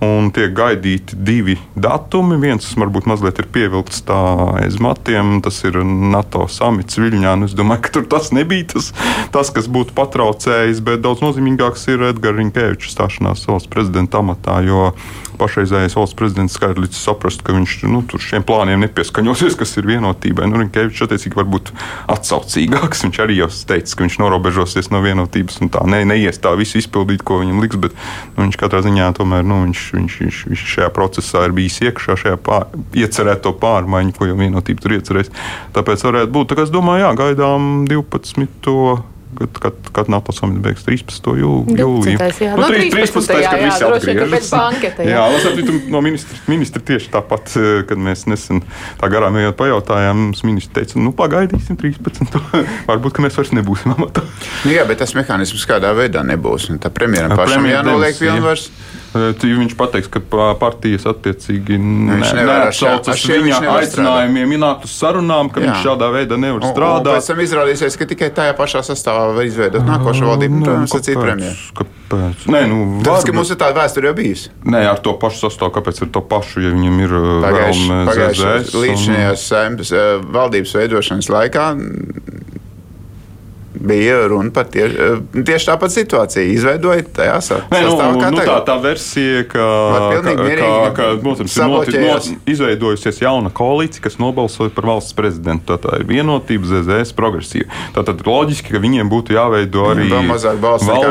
[0.02, 4.18] un tiek gaidīti divi datumi, viens varbūt mazliet ir pievilkts tā
[4.58, 7.36] aiz matiem, tas ir NATO samits Viļņā.
[7.38, 8.90] un Es domāju, ka tur tas nebija tas,
[9.34, 14.58] tas kas būtu patraucējis, bet daudz nozīmīgāks ir Edgars Rinkevičs stāšanās valsts prezidenta amatā.
[14.66, 14.92] Jo
[15.42, 19.88] pašreizējais valsts prezidents skaidri līdz saprast, ka viņš nu, tur šiem plāniem nepieskaņosies, kas ir
[19.88, 20.46] vienotībai.
[20.50, 21.72] Nu, Rinkevičs attiecīgi var būt
[22.12, 23.04] atsaucīgāks.
[23.06, 26.78] Viņš arī jau teica, ka viņš norobežosies no vienotības un tā ne, neies tā visu
[26.82, 27.80] izpildīt, ko viņam liks.
[27.82, 27.96] Bet
[28.36, 32.16] nu, viņš katrā ziņā tomēr nu, viņš, viņš, viņš, viņš šajā procesā ir bijis iekšā
[32.24, 35.32] šajā pār, iecerēto pārmaiņu, ko jau vienotība tur iecerēs.
[35.76, 36.52] Tāpēc varētu būt.
[36.52, 39.02] Tā kā es domāju, jā, gaidām 12.
[39.32, 41.30] Kad, kad, kad NATO samits beigs 13.
[41.40, 42.18] jū- jūlijā.
[42.20, 42.42] 12.
[42.44, 42.50] jā.
[42.52, 42.92] Nu, Nu, 13.
[42.92, 43.32] 13.
[43.32, 44.50] kad jā, visi droši vien, ka atgriežas.
[44.52, 45.08] banketa, jā.
[45.08, 48.60] Jā, Latvijas no ministra, ministra tieši tāpat, eh, kad mēs nesen
[49.00, 52.28] tā garām ejot pajautājām, mums ministrs teica, nu pagaidīsim 13.
[52.92, 54.20] Varbūt, ka mēs vairs nebūsim amatā.
[54.66, 56.68] Nu, jā, bet tas mehānisms kādā veidā nebūs.
[56.68, 59.00] un Tā premjeram pašam jānoliek demis, jā.
[59.14, 65.66] Eh, Viņš pateiks, ka pa- partijas attiecīgi neatsaucas viņa aicinājumiem ienākt uz sarunām, ka Jā.
[65.68, 67.18] viņš šādā veidā nevar Un, un strādāt.
[67.18, 70.58] pēc tam izrādīsies, ka tikai tajā pašā sastāvā var izveidot nākošo valdību.
[70.60, 71.56] Nu, protams, ar citu premjeru.
[71.82, 72.46] Kāpēc?
[72.56, 74.48] Nē, nu, Tas, ka mums ir tāda vēsture jau bijusi.
[74.64, 78.80] Nē, ar to pašu sastāvu, kāpēc ar to pašu, ja viņam ir vēlme Pagājušajās un-
[78.86, 81.66] līdzinājās saimnes eh, valdības veidošanas laikā
[83.82, 86.52] bija runa par tie, eh, tieši tāpat situāciju.
[86.56, 89.66] Izveidojot tajā nu, sastāvā, kā nu, tā, tā versija, ka,
[90.22, 95.72] ka, ka, ka protams, ir noti, not, izveidojusies jauna koalīcija, kas nobalsoja par valsts prezidentu.
[95.72, 97.68] Tā, tā ir vienotība, ZZS, progresīva.
[97.96, 100.38] Tātad loģiski, ka viņiem būtu jāveido arī nekā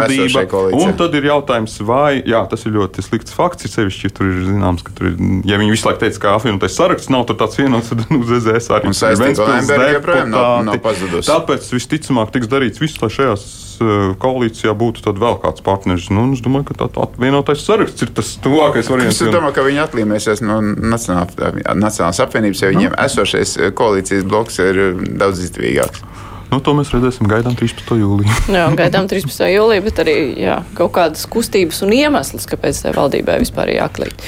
[0.07, 0.81] esošajai koalīcijai.
[0.81, 3.65] Un tad ir jautājums, vai jā, tas ir ļoti slikts fakts.
[3.67, 6.35] Ir sevišķi, ja tur ir zināms, ka tur ir, ja viņi visu laiku teica, ka
[6.39, 10.83] apvienotais saraksts nav tāds vienots, tad nu, ZZS arī ir Lemberga joprojām nav- nav deputāti.
[10.85, 11.29] pazudusi.
[11.29, 13.43] Tāpēc visticamāk tiks darīts viss, lai šajās
[13.81, 16.09] eh, koalīcijā būtu vēl kāds partneris.
[16.13, 19.21] Nu, es domāju, ka tāds vienotais saraksts ir tas tuvākais variants.
[19.21, 24.59] Es domāju, ka viņi atlīmēsies no Nacionālā- Nacionālās apvienības, jo viņiem esošais eh, koalīcijas bloks
[24.59, 26.05] ir eh, daudz izdevīgāks.
[26.51, 27.93] Nu, to mēs redzēsim, gaidām 13.
[27.95, 28.33] jūlijā.
[28.57, 29.45] jā, gaidām 13.
[29.53, 34.25] jūlijā, bet arī jā, kaut kādas kustības un iemesls, kāpēc tai valdībai vispār jāklīt.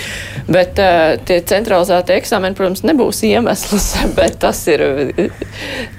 [0.48, 4.86] Bet uh, tie centralizētie eksāmeni, protams, nebūs iemesls, bet tas ir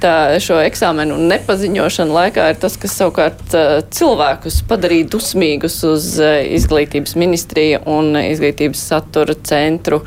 [0.01, 6.39] tā, šo eksāmenu nepaziņošana laikā ir tas, kas savukārt uh, cilvēkus padarīja dusmīgus uz uh,
[6.57, 10.01] izglītības ministriju un izglītības satura centru.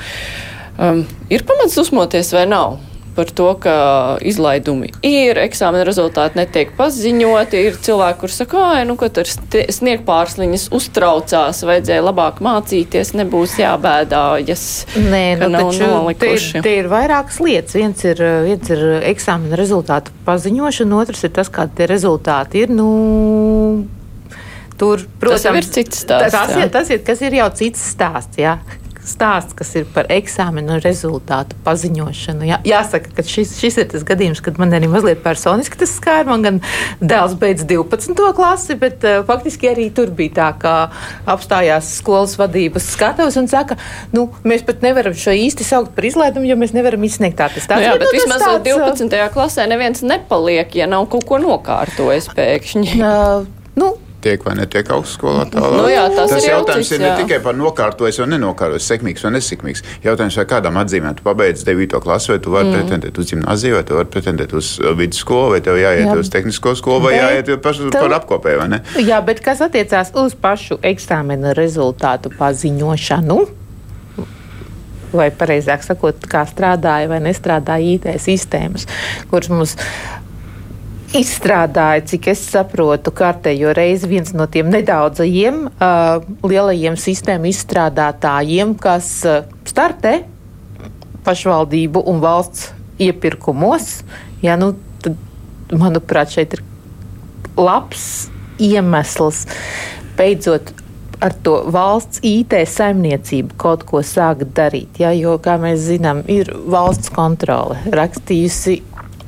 [0.82, 2.80] Um, ir pamats dusmoties vai nav?
[3.18, 3.76] Par to, ka
[4.22, 7.62] izlaidumi ir, eksāmena rezultāti netiek paziņoti.
[7.68, 8.98] Ir cilvēki, kuriem saka, ka nu,
[9.74, 14.68] sniega pārsliņas uztraucās, vajadzēja labāk mācīties, nebūs jābēdājas.
[15.02, 17.78] Nē, nu, taču te, te ir vairākas lietas.
[17.78, 22.74] Viens ir, viens ir eksāmena rezultātu paziņošana, otrs ir tas, kādi tie rezultāti ir.
[22.78, 22.90] Nu,
[24.78, 26.36] Tur, protams, tas ir cits stāsts.
[26.36, 28.38] Tas, ir, tas ir, kas ir jau cits stāsts.
[28.38, 28.60] Jā
[29.08, 32.48] stāsts, kas ir par eksāmenu rezultātu paziņošanu.
[32.48, 36.28] Jā, jāsaka, ka šis, šis ir tas gadījums, kad man arī mazliet personiski tas skāra.
[36.30, 36.60] Man gan
[37.00, 38.18] dēls beidz 12.
[38.38, 40.76] klasi, bet uh, faktiski arī tur bija tā, ka
[41.30, 43.80] apstājās skolas vadības skatavs un saka,
[44.16, 47.82] nu, mēs pat nevaram šo īsti saukt par izlaidumu, jo mēs nevaram izsniegt tādu stāstu.
[47.82, 49.22] Nu jā, bet, bet nu, vismaz tāds, 12.
[49.36, 52.96] klasē neviens nepaliek, ja nav kaut ko nokārtojis pēkšņi.
[53.08, 53.46] Uh,
[53.80, 53.92] nu,
[54.24, 55.46] tiek vai netiek augstskolā.
[55.54, 57.18] Nu, jā, tas ir jautājums jaucis, ir ne jā.
[57.22, 59.84] tikai par nokārtojas vai nenokārtojas, sekmīgs vai nesekmīgs.
[60.06, 62.00] Jautājums, vai kādam atzīmēm tu pabeidz 9.
[62.04, 62.80] klasi, vai tu vari mm.
[62.80, 66.18] pretendēt uz gimnaziju, vai tu vari pretendēt uz uh, vidusskolu, vai tev jāiet jā.
[66.18, 68.82] uz tehnisko skolu, vai Bet jāiet pašu tev- par apkopēju, vai ne?
[69.06, 73.40] Jā, bet kas attiecās uz pašu eksāmena rezultātu paziņošanu?
[75.18, 78.90] Vai precīzāk sakot, kā strādāja vai nestrādāja IT sistēmas,
[79.32, 79.78] kuras mums
[81.16, 89.12] izstrādāja, cik es saprotu, kārtējo reizi viens no tiem nedaudzajiem uh, lielajiem sistēmu izstrādātājiem, kas
[89.28, 90.20] uh, startē
[91.28, 92.72] pašvaldību un valsts
[93.04, 94.02] iepirkumos.
[94.44, 95.16] Ja, nu, tad,
[95.72, 96.66] manuprāt, šeit ir
[97.58, 98.28] labs
[98.64, 99.46] iemesls
[100.18, 100.74] beidzot
[101.24, 105.00] ar to valsts IT saimniecību kaut ko sākt darīt.
[105.02, 108.82] Ja, jo, kā mēs zinām, ir valsts kontrole rakstījusi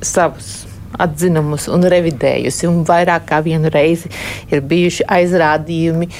[0.06, 2.68] savus atzinumus un revidējusi.
[2.70, 4.10] Un vairāk kā vienu reizi
[4.50, 6.10] ir bijuši aizrādījumi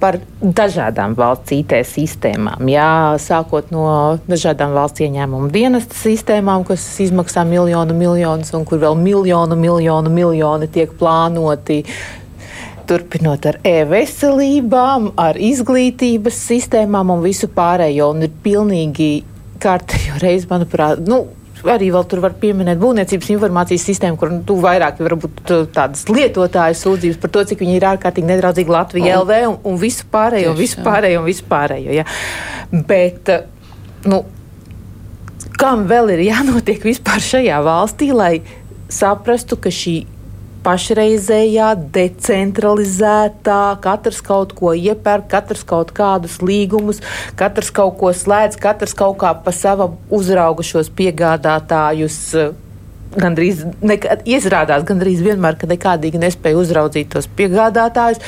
[0.00, 2.68] par dažādām valsts IT sistēmām.
[2.68, 3.86] Jā, sākot no
[4.28, 10.68] dažādām valsts ieņēmumu dienesta sistēmām, kas izmaksā miljonu, miljonus, un kur vēl miljonu, miljonu, miljoni
[10.72, 11.82] tiek plānoti.
[12.86, 18.12] Turpinot ar e-veselībām, ar izglītības sistēmām un visu pārējo.
[18.14, 19.08] Un ir pilnīgi
[19.58, 21.24] kārtējo reizi, manuprāt, nu,
[21.72, 25.42] arī vēl tur var pieminēt būvniecības informācijas sistēmu, kur nu, vairāk varbūt
[25.74, 30.08] tādas lietotāju sūdzības par to, cik viņi ir ārkārtīgi nedraudzīgi Latvijai LV un, un visu
[30.12, 31.94] pārējo, un visu pārējo, un visu pārējo.
[31.96, 32.06] Ja.
[32.90, 33.32] Bet,
[34.08, 34.22] nu,
[35.60, 38.34] kam vēl ir jānotiek vispār šajā valstī, lai
[38.92, 39.98] saprastu, ka šī
[40.66, 47.02] pašreizējā, decentralizētā, katrs kaut ko iepērk, katrs kaut kādus līgumus,
[47.38, 52.18] katrs kaut ko slēdz, katrs kaut kā pa savam uzrauga šos piegādātājus.
[53.16, 58.20] Gandrīz nekad, izrādās, gandrīz vienmēr, ka nekādīgi nespēja uzraudzīt tos piegādātājus.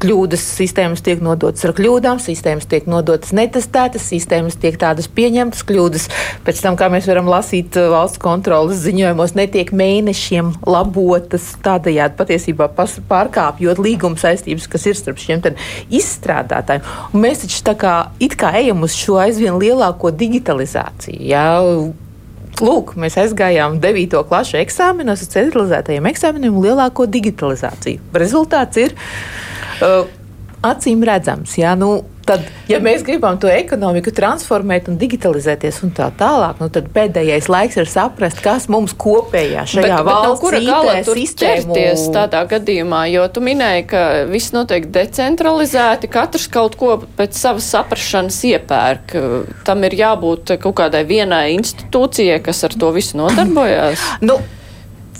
[0.00, 6.06] Kļūdas sistēmas tiek nodotas ar kļūdām, sistēmas tiek nodotas netestētas, sistēmas tiek tādas pieņemtas, kļūdas
[6.46, 12.70] pēc tam, kā mēs varam lasīt uh, valsts kontrolas ziņojumos, netiek mēnešiem labotas tādējādi patiesībā
[12.78, 15.44] pārkāpjot līguma saistības, kas ir starp šiem
[15.92, 16.86] izstrādātājiem.
[17.12, 17.94] Un mēs taču tā kā,
[18.40, 21.20] kā ejam uz šo aizvien lielāko digitalizāciju.
[21.28, 21.46] Jā,
[22.60, 24.18] Lūk, mēs aizgājām 9.
[24.28, 28.02] klasu eksāmenos, centralizētajiem eksāmeniem lielāko digitalizāciju.
[28.20, 28.92] Rezultāts ir
[29.84, 30.08] uh,
[30.66, 31.54] acīm redzams.
[31.58, 31.88] Jā, nu,
[32.28, 37.48] tad, ja mēs gribam to ekonomiku transformēt un digitalizēties un tā tālāk, nu, tad pēdējais
[37.50, 42.44] laiks ir saprast, kas mums kopējā šajā bet, bet valsts kura gala tur ķerties tādā
[42.52, 49.16] gadījumā, jo tu minēji, ka viss notiek decentralizēti, katrs kaut ko pēc savas saprašanas iepērk.
[49.66, 54.08] Tam ir jābūt kaut kādai vienai institūcijai, kas ar to visu nodarbojas.
[54.20, 54.40] Nu,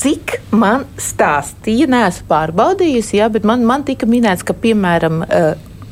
[0.01, 5.51] cik man stāstīja, neesmu pārbaudījusi, jā, bet man, man tika minēts, ka piemēram uh,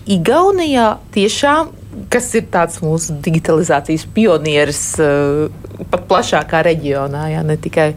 [0.08, 1.74] Igaunijā tiešām.
[2.12, 5.48] Kas ir tāds mūsu digitalizācijas pionieris uh,
[5.90, 7.90] pat plašākā reģionā, jā, ne tikai,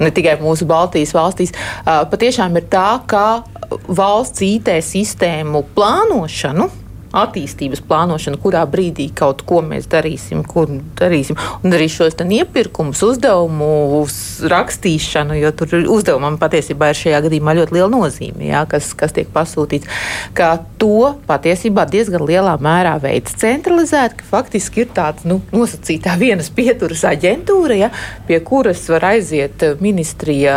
[0.00, 1.54] ne tikai mūsu Baltijas valstīs.
[1.84, 3.44] Uh, patiešām ir tā, ka
[3.86, 6.70] valsts IT sistēmu plānošanu
[7.16, 11.38] attīstības plānošanu, kurā brīdī kaut ko mēs darīsim, kur darīsim.
[11.64, 14.16] Un arī šos iepirkumus, uzdevumus
[14.50, 19.30] rakstīšanu, jo tur uzdevumam patiesībā ir šajā gadījumā ļoti liela nozīme, jā, kas, kas tiek
[19.34, 19.88] pasūtīts.
[20.36, 26.50] Ka to patiesībā diezgan lielā mērā veids centralizēt, ka faktiski ir tāds nu, nosacītā vienas
[26.54, 27.92] pieturas aģentūra, ja,
[28.28, 30.56] pie kuras var aiziet ministrijā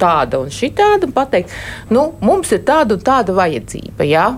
[0.00, 1.54] tāda un šitāda un pateikt,
[1.92, 4.06] nu, mums ir tāda un tāda vajadzība.
[4.06, 4.28] Ja?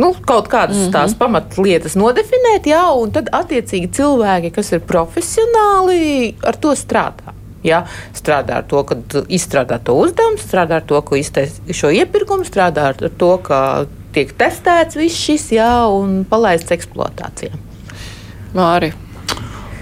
[0.00, 0.94] Nu, kaut kādas mm -hmm.
[0.94, 7.36] tās pamatlietas nodefinēt, jā, un tad attiecīgi cilvēki, kas ir profesionāli, ar to strādā.
[7.62, 7.84] Ja,
[8.16, 8.96] strādā ar to, ka
[9.28, 14.32] izstrādā to uzdevumu, strādā ar to, ka iztaisa šo iepirkumu, strādā ar to, ka tiek
[14.32, 17.52] testēts viss šis jā, un palaists eksploatācijā.
[18.54, 18.92] Māri,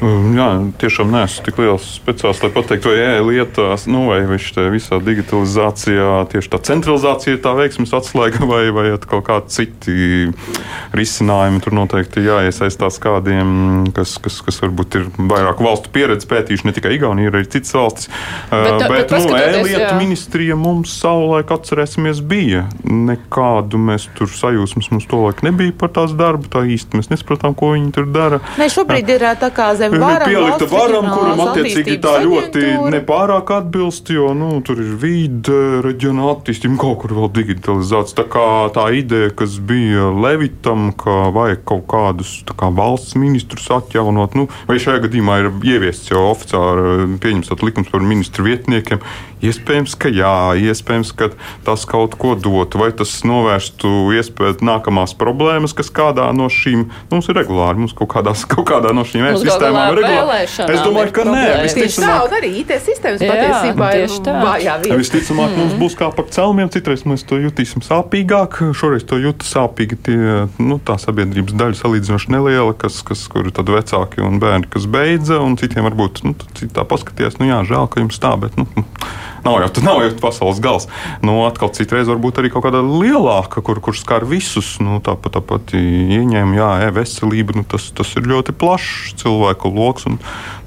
[0.00, 0.48] jā,
[0.80, 6.11] tiešām neesmu tik liels speciālists, lai pateiktu, vai e-lietās, nu, vai viņš te visā digitalizācijā,
[6.32, 9.96] tieši tā centralizācija ir tā veiksmes atslēga, vai, vai kaut kādi citi
[10.96, 11.62] risinājumi.
[11.64, 16.94] Tur noteikti jāiesaistās kādiem, kas, kas, kas varbūt ir vairāk valstu pieredze pētījuši, ne tikai
[16.98, 18.11] Igaunija, ir arī citas valstis.
[18.52, 22.66] Bet, bet, bet nu, e-lietu ministrija mums savulaik atcerēsimies bija.
[22.84, 27.72] Nekādu mēs tur sajūsmas mums tolaik nebija par tās darbu, tā īsti mēs nesapratām, ko
[27.74, 28.40] viņi tur dara.
[28.61, 30.31] Ne, šobrīd ir tā kā zem zem varam.
[30.33, 36.79] Pielikta varam, kuram attiecīgi tā ļoti nepārāk atbilst, jo nu, tur ir vide, reģiona attīstība,
[36.81, 38.18] kaut kur vēl digitalizācija.
[38.22, 44.37] Tā kā tā ideja, kas bija Levitam, ka vajag kaut kādus kā, valsts ministrus atjaunot,
[44.38, 49.03] nu, vai šajā gadījumā ir ieviests jau oficiāli pieņems likums par ministru vietniekiem.
[49.38, 51.29] Iespējams, ka jā, iespējams, ka
[51.66, 57.31] tas kaut ko dotu, vai tas novērstu iespēju nākamās problēmas, kas kādā no šīm mums
[57.31, 57.85] ir regulāri.
[57.85, 60.48] Mums kaut, kādās, kaut kādā no šīm sistēmām ir regulāri.
[60.48, 64.98] Es domāju, ka nē, visticamāk, arī IT sistēmas jā, patiesībā ir vājā vieta.
[65.02, 65.60] Visticamāk, mm.
[65.62, 70.18] mums būs kā pa celmiem, citreiz mēs to jutīsim sāpīgāk, šoreiz to jūta sāpīgi tie,
[70.62, 74.88] nu, tā sabiedrības daļa salīdzinoši neliela, kas, kas, kur ir tad vecāki un bērni, kas
[74.90, 78.86] beidza, un citiem varbūt, nu, citā paskaties, nu jā, žēl, ka jums tā, bet, nu,
[79.44, 80.88] Nav jau, nav jau pasaules gals.
[81.22, 84.76] Nu, atkal citreiz varbūt arī kaut kāda lielāka, kur, kur skar visus.
[84.82, 90.18] Nu, tāpat, tāpat ieņēmumi, jā, e-veselība, nu, tas, tas ir ļoti plašs cilvēku lokus, un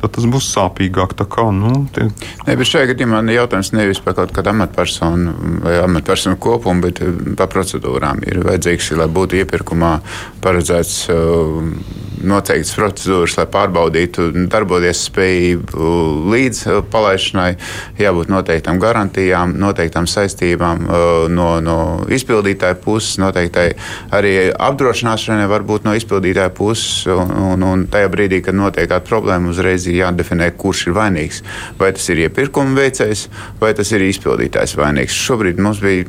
[0.02, 1.16] tad tas būs sāpīgāk.
[1.32, 2.08] Kā, nu, tie...
[2.48, 7.12] ne, bet šajā gadījumā jautājums nevis par kaut kādu amatpersonu vai amatpersonu kopumu, bet eh,
[7.40, 8.24] par procedūrām.
[8.28, 9.98] Ir vajadzīgs, lai būtu iepirkumā
[10.44, 11.04] paredzēts.
[11.12, 15.94] Uh, noteiktas procedūras, lai pārbaudītu darboties spējību
[16.30, 17.48] līdz uh, palaišanai,
[17.98, 20.84] jābūt noteiktām garantijām, noteiktām saistībām
[21.34, 21.78] no, no
[22.14, 23.72] izpildītāja puses, noteiktai
[24.14, 29.52] arī apdrošināšanai var būt no izpildītāja puses, un, un tajā brīdī, kad notiek kāda problēma,
[29.52, 31.42] uzreiz ir jādefinē, kurš ir vainīgs.
[31.80, 33.28] Vai tas ir iepirkuma veicējs,
[33.62, 35.18] vai tas ir izpildītājs vainīgs.
[35.26, 36.06] Šobrīd mums bija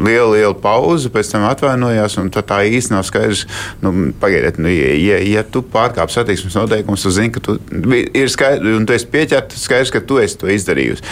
[0.00, 3.46] liela, liela pauze, pēc tam atvainojās, un tā īsti nav skaidrs.
[3.82, 7.56] Nu, pagaidiet, nu, ja, ja ja tu pārkāpj satiksmes noteikumus, tu zini, ka tu
[8.16, 11.04] ir skaidrs, un tu esi pieķerts, skaidrs, ka tu esi to izdarījusi.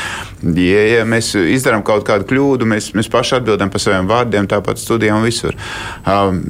[0.59, 4.81] Ja, ja mēs izdarām kaut kādu kļūdu, mēs, mēs paši atbildam par saviem vārdiem, tāpat
[4.81, 5.57] studijā un visur.
[6.05, 6.42] Um,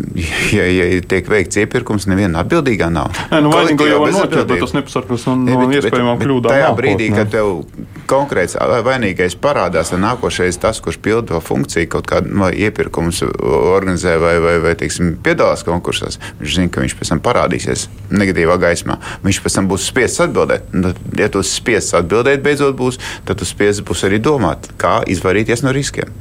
[0.55, 3.13] ja, ja tiek veikts iepirkums, neviena atbildīgā nav.
[3.33, 6.53] Nē, nu, vainīgo jau var noķert, bet tas nepasargās no, no iespējamām kļūdām.
[6.53, 7.63] Tajā brīdī, kad tev
[8.09, 8.57] konkrēts
[8.87, 14.35] vainīgais parādās, tad nākošais tas, kurš pilda to funkciju, kaut kādu no iepirkumus organizē vai,
[14.43, 18.99] vai, vai teiksim, piedalās konkursos, viņš zina, ka viņš pēc tam parādīsies negatīvā gaismā.
[19.27, 20.69] Viņš pēc tam būs spiests atbildēt.
[20.75, 25.67] Un, ja tu spiests atbildēt, beidzot būs, tad tu spiests būs arī domāt, kā izvairīties
[25.67, 26.15] no riskiem.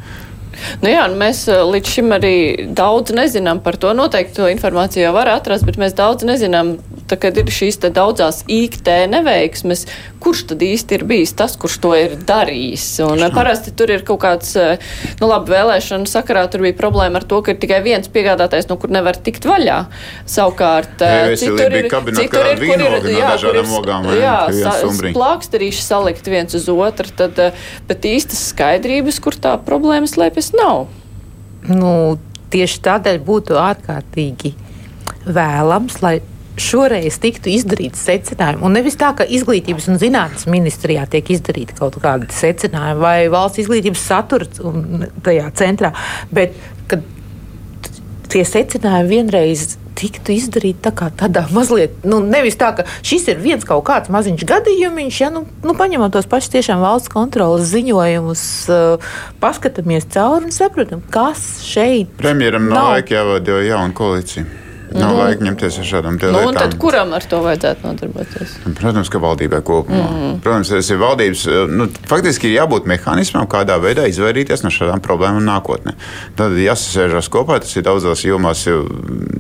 [0.82, 2.36] Nu jā, mēs eh, līdz šim arī
[2.76, 3.94] daudz nezinām par to.
[3.98, 8.44] Noteikti to informāciju jau var atrast, bet mēs daudz nezinām, tā, kad ir šīs daudzās
[8.52, 9.86] IKT neveiksmes,
[10.24, 12.86] kurš tad īsti ir bijis tas, kurš to ir darījis.
[13.06, 14.84] Un parasti tur ir kaut kāds, eh,
[15.22, 18.78] nu labi, vēlēšanu sakarā tur bija problēma ar to, ka ir tikai viens piegādātājs, no
[18.82, 19.80] kur nevar tikt vaļā.
[20.28, 24.78] Savukārt, eh, citur ir, citur ir, kur ir, jā, kur ir, ogām, jā, sa,
[25.16, 27.54] plāksterīši salikt viens uz otru, tad,
[27.88, 30.88] bet īstas skaidrības, kur tā problēma slēpjas nav.
[31.68, 32.18] Nu,
[32.54, 34.54] tieši tādēļ būtu ārkārtīgi
[35.28, 36.20] vēlams, lai
[36.62, 38.64] šoreiz tiktu izdarīti secinājumi.
[38.66, 43.64] Un nevis tā, ka izglītības un zinātnes ministrijā tiek izdarīti kaut kādi secinājumi vai valsts
[43.66, 44.50] izglītības satura
[45.26, 45.94] tajā centrā,
[46.34, 46.58] bet
[48.32, 53.42] tie secinājumi vienreiz tiktu izdarīti tā kā tādā mazliet, nu, nevis tā, ka šis ir
[53.42, 58.44] viens kaut kāds maziņš gadījums, ja nu, nu paņemam tos pašus tiešām valsts kontrolas ziņojumus,
[58.70, 59.10] uh,
[59.42, 62.14] paskatāmies cauri un saprotam, kas šeit.
[62.22, 64.67] Premjeram nav laika jāvada jau jauna koalīcija.
[64.96, 66.56] Nav nu, laika ņemties ar šādām nu, lietām.
[66.56, 68.54] Tad kuram ar to vajadzētu nodarboties?
[68.80, 70.06] Protams, ka valdībai kopumā.
[70.08, 70.38] Mm.
[70.46, 71.44] Protams, tas ir valdības.
[71.74, 75.98] Nu, faktiski ir jābūt mehānismam, kādā veidā izvairīties no šādām problēmām nākotnē.
[76.40, 78.64] Tad jāsasēžas kopā, tas ir daudzās jomās.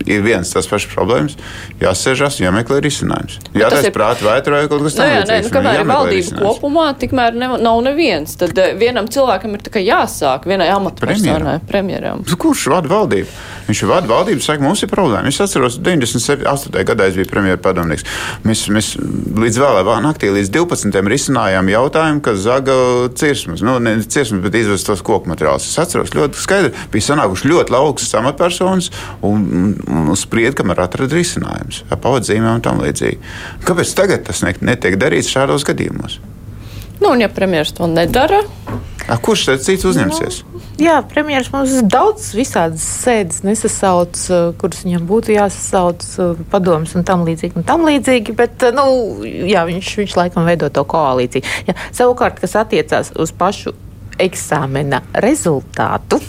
[0.07, 1.37] Ir viens tas pašs problēmas,
[1.79, 3.39] jāsasēžas jāmeklē risinājums.
[3.55, 5.15] Jā, tas ir prāta vētra vai kaut kas tāds.
[5.27, 8.35] Nu, nē, nu, kamēr ir valdība kopumā, tikmēr ne, nav neviens.
[8.39, 12.23] Tad eh, vienam cilvēkam ir jāsāk, vienai amatpersonai, premjeram.
[12.37, 13.31] Kurš vada valdību?
[13.67, 15.27] Viņš vada valdību, saka, mums ir problēma.
[15.37, 16.71] Es atceros, 98.
[16.81, 18.05] gadā es biju premjerpadomnieks.
[18.41, 18.87] Mēs, mēs
[19.37, 20.97] līdz vēlā naktī, līdz 12.
[21.13, 22.73] risinājām jautājumu, ka zaga
[23.21, 25.67] cirsmas, nu, ne cirsmas, bet izvest tos koku materiālus.
[25.69, 28.89] Es atceros ļoti skaidri, bija sanākuši ļoti laukstas amatpersonas
[29.21, 29.45] un,
[29.85, 33.21] un, un spried, kamēr atrada risinājumus ar pavadzīmēm un tam līdzīgi.
[33.69, 36.17] Kāpēc tagad tas netiek darīts šādos gadījumos?
[36.97, 38.41] Nu, un ja premjerministrs to nedara,
[39.07, 40.41] A, kurš tad cits uzņemsies?
[40.43, 44.19] Nu, jā, premjerministrs mums daudz visādas sēdes nesasauc,
[44.61, 46.05] kuras viņam būtu jāsasauc
[46.51, 47.59] padomus un tam līdzīgi.
[47.59, 48.87] Un tam līdzīgi bet, nu,
[49.25, 51.45] jā, viņš, viņš laikam veido to koalīciju.
[51.69, 53.75] Jā, savukārt, kas attiecās uz pašu
[54.21, 56.21] eksāmena rezultātu.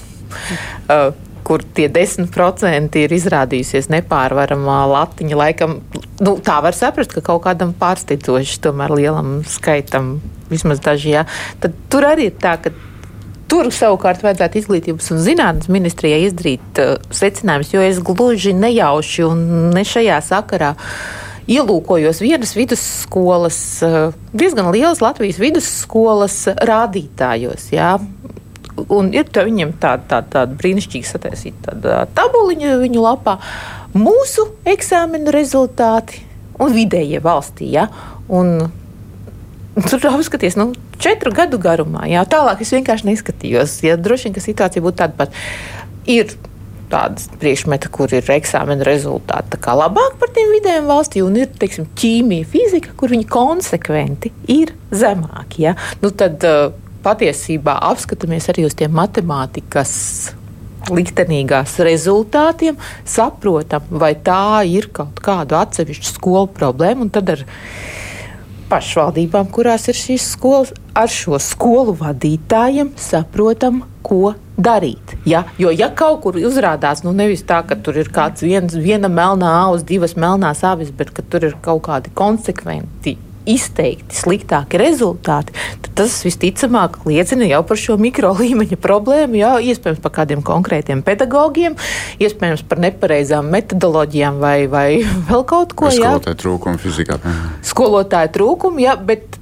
[0.88, 1.10] Uh,
[1.48, 5.38] kur tie 10% ir izrādījusies nepārvaramā latiņa.
[5.40, 5.78] Laikam,
[6.20, 10.18] nu, tā var saprast, ka kaut kādam pārsteidzoši, tomēr lielam skaitam,
[10.52, 11.28] vismaz dažiem,
[11.62, 12.74] tad tur arī ir tā, ka
[13.48, 19.44] Tur savukārt vajadzētu izglītības un zinātnes ministrijai izdarīt uh, secinājumus, jo es gluži nejauši un
[19.72, 20.74] ne šajā sakarā
[21.48, 27.70] ielūkojos vienas vidusskolas, uh, diezgan lielas Latvijas vidusskolas rādītājos.
[27.72, 27.96] Jā
[28.86, 31.76] un ir tā, viņiem tāda tā, tā brīnišķīga sataisīta
[32.16, 33.38] tabuliņa viņu lapā.
[33.98, 36.22] Mūsu eksāmenu rezultāti
[36.62, 37.72] un vidējie valstī.
[37.78, 37.88] Ja?
[38.28, 38.68] Un,
[39.78, 40.72] Tur apskaties, nu,
[41.02, 42.06] četru gadu garumā.
[42.10, 43.78] Jā, tālāk es vienkārši neskatījos.
[43.86, 45.46] Ja, droši vien, ka situācija būtu tāda pati.
[46.08, 46.34] Ir
[46.88, 52.48] tādas priekšmeti, kur ir eksāmena rezultāti labāk par tiem vidējiem valstī, un ir teiksim, ķīmija,
[52.48, 55.66] fizika, kur viņi konsekventi ir zemāki.
[55.66, 55.74] Ja?
[56.00, 56.72] Nu, tad, uh,
[57.04, 59.94] patiesībā apskatāmies arī uz tiem matemātikas
[60.94, 62.78] liktenīgās rezultātiem,
[63.08, 67.44] saprotam, vai tā ir kaut kāda atsevišķa skolu problēma, un tad ar
[68.68, 75.14] pašvaldībām, kurās ir šīs skolas, ar šo skolu vadītājiem saprotam, ko darīt.
[75.28, 75.44] Ja?
[75.60, 79.52] Jo, ja kaut kur uzrādās, nu nevis tā, ka tur ir kāds viens, viena melnā
[79.64, 85.90] auss, divas melnās avis, bet ka tur ir kaut kādi konsekventi izteikti sliktāki rezultāti, tad
[86.02, 89.40] tas visticamāk liecina jau par šo mikro līmeņa problēmu.
[89.40, 91.78] Jā, iespējams, par kādiem konkrētiem pedagogiem,
[92.22, 94.86] iespējams, par nepareizām metodoloģijām vai, vai
[95.30, 96.04] vēl kaut ko tādu.
[96.04, 97.20] Skolotāju trūkumu fizikā.
[97.66, 99.38] Skolotāju trūkumu, jā, bet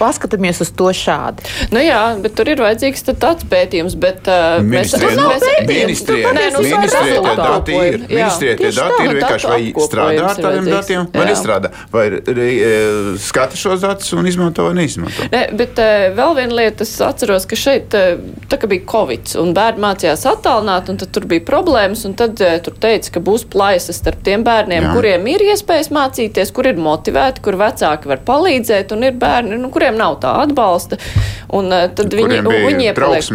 [0.00, 1.44] paskatāmies uz to šādi.
[1.74, 7.36] Nu jā, bet tur ir vajadzīgs tāds pētījums, bet uh, mēs redzam, ka ministrijā tie
[7.40, 7.98] dati ir.
[8.08, 11.70] Ministrijā tie dati ir vienkārši vai strādā ar tādiem datiem, vai nestrādā.
[11.94, 12.72] Vai e,
[13.22, 15.28] skata šos datus un izmanto vai neizmanto.
[15.32, 18.18] Ne, bet uh, vēl viena lieta, es atceros, ka šeit uh,
[18.50, 22.40] tā kā bija Covid un bērni mācījās attālināt, un tad tur bija problēmas, un tad
[22.44, 24.94] uh, tur teica, ka būs plaisas starp tiem bērniem, jā.
[24.96, 29.70] kuriem ir iespējas mācīties, kur ir motivēti, kur vecāki var palīdzēt, un ir bērni, nu,
[29.84, 30.98] kuriem nav tā atbalsta.
[31.54, 33.26] Un, uh, tad viņi, viņi iepaliek.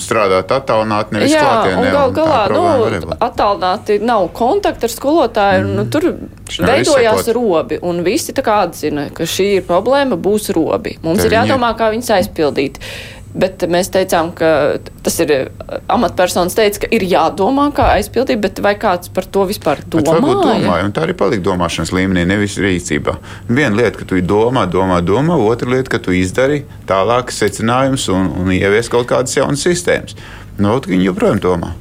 [0.00, 1.80] strādāt attālināti, nevis Jā, klātienē.
[1.82, 5.74] Un gal galā, nu, attālināti nav kontakta ar skolotāju, mm.
[5.76, 6.08] nu, tur
[6.62, 10.96] veidojās robi, un visi tā kā atzina, ka šī ir problēma, būs robi.
[11.02, 12.80] Mums Te ir jādomā, kā viņus aizpildīt.
[13.32, 14.48] Bet mēs teicām, ka
[15.04, 15.32] tas ir
[15.92, 20.20] amatpersonas teica, ka ir jādomā, kā aizpildīt, bet vai kāds par to vispār domā?
[20.20, 23.16] domāja, un tā arī palika domāšanas līmenī, nevis rīcībā.
[23.48, 28.28] Viena lieta, ka tu domā, domā, domā, otra lieta, ka tu izdari tālāk secinājumus un,
[28.42, 30.18] un ievies kaut kādas jaunas sistēmas.
[30.60, 31.72] Nu, viņi joprojām domā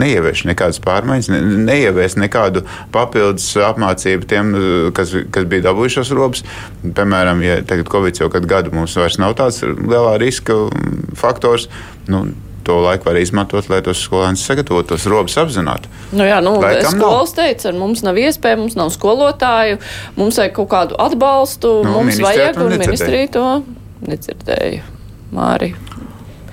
[0.00, 4.52] neievieš nekādas pārmaiņas, ne, neievies nekādu papildus apmācību tiem,
[4.96, 6.44] kas, kas bija dabūjušos robus.
[6.82, 10.56] Piemēram, ja tagad Covid jau kādu gadu mums vairs nav tāds lielā riska
[11.18, 11.68] faktors.
[12.10, 12.28] Nu,
[12.64, 15.90] to laiku var izmantot, lai tos skolēnus sagatavotu, tos robus apzinātu.
[16.16, 16.56] Nu jā, nu,
[16.92, 19.80] skolas teica, mums nav iespēja, mums nav skolotāju,
[20.18, 23.46] mums vajag kaut kādu atbalstu, nu, mums vajag, un ministrija to
[24.06, 24.84] nedzirdēja.
[25.30, 25.74] Māri.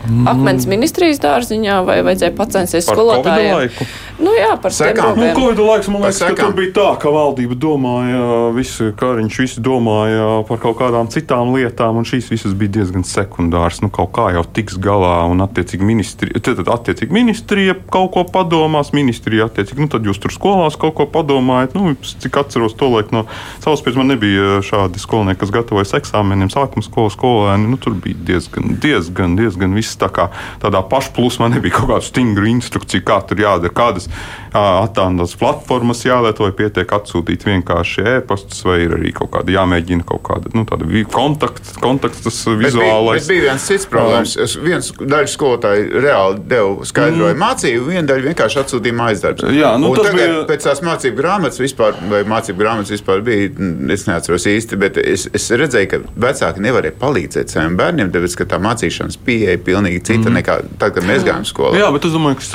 [0.07, 0.27] Mm.
[0.31, 3.71] akmens ministrijas dārziņā, vai vajadzēja pacensties skolotājiem?
[4.17, 5.17] Nu, jā, par sekām.
[5.19, 8.21] Nu, Covid laiks, man liekas, ka tur bija tā, ka valdība domāja,
[8.55, 13.81] visi kariņš, visi domāja par kaut kādām citām lietām, un šīs visas bija diezgan sekundāras.
[13.83, 18.93] Nu, kaut kā jau tiks galā, un attiecīgi ministrija, tad, attiecīgi ministrija kaut ko padomās,
[18.95, 21.75] ministrija attiecīgi, nu, tad jūs tur skolās kaut ko padomājat.
[21.77, 23.25] Nu, cik atceros to laiku no
[23.59, 27.69] savas pēc man nebija šādi skolnieki, kas gatavojas eksāmeniem, sākuma skolas skolēni.
[27.69, 30.29] Nu, tur bija diezgan, diezgan, diezgan viss tā kā
[30.63, 34.09] tādā pašplūsmā nebija kaut kāda stingra instrukcija, kā tur jādara, kādas
[34.57, 40.23] attālinātās platformas jālieto, vai pietiek atsūtīt vienkārši e-pastus, vai ir arī kaut kāda jāmēģina kaut
[40.27, 40.65] kāda nu,
[41.11, 43.27] kontakts, kontakts tas vizuālais.
[43.27, 44.35] Bet bija, viens cits problēmas.
[44.41, 47.41] Es viens daļa skolotāju reāli deva skaidroju mm.
[47.43, 49.51] mācību, viena daļa vienkārši atsūtīja mājas darbus.
[49.57, 50.45] Jā, nu, Un tas tagad bija.
[50.51, 53.51] pēc tās mācību grāmatas vispār, vai mācību grāmatas vispār bija,
[53.93, 58.49] es neatceros īsti, bet es, es redzēju, ka vecāki nevarēja palīdzēt saviem bērniem, tāpēc, ka
[58.53, 60.37] tā mācīšanas pieeja pilnīgi cita mm.
[60.41, 61.77] nekā tad, kad mēs gājām skolā.
[61.77, 62.47] Jā, bet es domāju, ka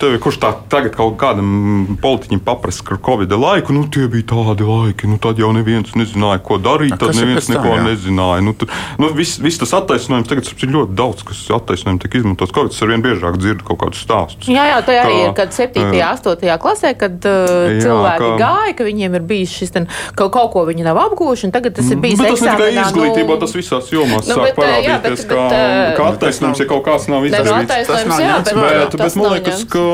[0.00, 4.66] tevi, kurš tā tagad kaut kādam politiķim paprasa par Covid laiku, nu tie bija tādi
[4.66, 7.84] laiki, nu tad jau neviens nezināja, ko darīt, tad neviens tam, neko jā?
[7.86, 8.44] nezināja.
[8.46, 12.54] Nu, tad, nu, viss, viss tas attaisnojums tagad ir ļoti daudz, kas attaisnojumi tiek izmantots.
[12.56, 14.50] Covid es arvien biežāk dzirdu kaut kādus stāstus.
[14.50, 15.84] Jā, jā, tā arī ir, kad 7.
[15.84, 16.56] un 8.
[16.64, 20.52] klasē, kad uh, jā, cilvēki ka, gāja, ka viņiem ir bijis šis, ten, ka kaut
[20.54, 22.38] ko viņi nav apgūši, un tagad tas ir bijis eksāmenā.
[22.40, 25.46] Tas ne tikai izglītībā, nu, tas visās jomās nu, sāk bet, parādīties, jā, bet, ka,
[25.52, 27.86] bet, ka attaisnojums, ja kaut kāds nav izdarīts.
[27.90, 29.89] Tas nav jā, bet, bet, bet man liekas, ka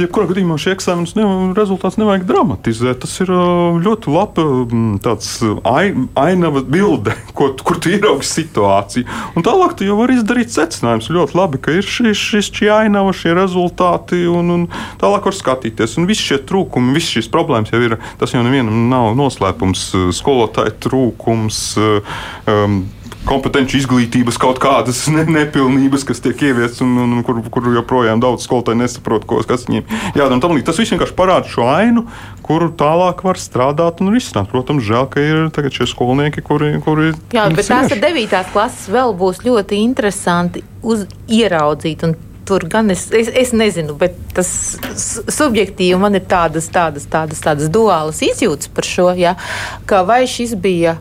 [0.00, 1.24] jebkurā gadījumā šī eksāmenes ne,
[1.56, 3.00] rezultāts nevajag dramatizēt.
[3.04, 3.32] Tas ir
[3.84, 4.46] ļoti laba
[5.04, 5.32] tāds
[5.70, 9.08] ainava bilde, ko, kur tu ieraugi situāciju.
[9.36, 11.10] Un tālāk tu jau vari izdarīt secinājumus.
[11.14, 14.68] Ļoti labi, ka ir šis, šis šī ainava, šie rezultāti, un, un
[15.00, 15.98] tālāk var skatīties.
[16.00, 20.78] Un visi šie trūkumi, visas šīs problēmas jau ir, tas jau nevienam nav noslēpums, skolotāju
[20.86, 21.60] trūkums.
[22.50, 22.82] Um,
[23.30, 28.22] kompetenci izglītības kaut kādas ne, nepilnības, kas tiek ieviestas un, un, un kur, kur joprojām
[28.22, 29.86] daudz skolotāju nesaprot, ko, kas viņiem
[30.18, 30.40] jādara.
[30.66, 32.06] Tas viss vienkārši parāda šo ainu,
[32.46, 34.50] kuru tālāk var strādāt un risināt.
[34.50, 36.72] Protams, žēl, ka ir šie skolnieki, kuri.
[36.84, 42.04] kuri Jā, bet tās ir devītās klases vēl būs ļoti interesanti uz ieraudzīt.
[42.50, 44.48] Tur gan es, es, es nezinu, bet tas
[45.30, 49.36] subjektīvi man ir tādas, tādas, tādas, tādas duālas izjūtas par šo, ja,
[49.86, 50.96] ka vai šis bija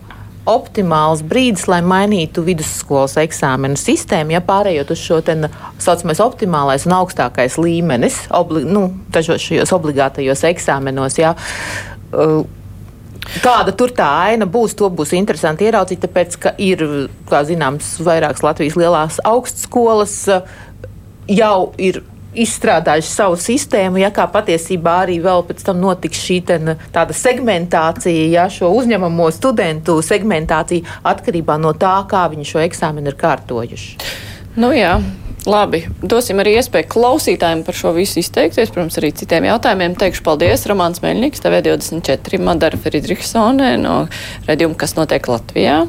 [0.47, 5.35] optimāls brīdis, lai mainītu vidusskolas eksāmenu sistēmu, ja pārējot uz šo tā
[5.81, 11.19] saucamais optimālais un augstākais līmenis, obli, nu, dažos šajos obligātajos eksāmenos.
[11.21, 11.35] Ja,
[12.13, 12.41] uh,
[13.43, 16.81] Kāda tur tā aina būs, to būs interesanti ieraudzīt, tāpēc, ka ir,
[17.29, 20.47] kā zināms, vairākas Latvijas lielās augstskolas uh,
[21.29, 22.01] jau ir
[22.34, 28.27] izstrādājuši savu sistēmu, ja kā patiesībā arī vēl pēc tam notiks šī ten, tāda segmentācija,
[28.34, 33.97] ja šo uzņemamo studentu segmentācija atkarībā no tā, kā viņi šo eksāmenu ir kārtojuši.
[34.59, 34.99] Nu jā.
[35.47, 39.95] Labi, dosim arī iespēju klausītājiem par šo visu izteikties, protams, arī citiem jautājumiem.
[39.97, 43.95] Teikšu paldies Romāns Meļņiks, TV24, Madara Fridriksone no
[44.49, 45.80] redzījuma, kas notiek Latvijā.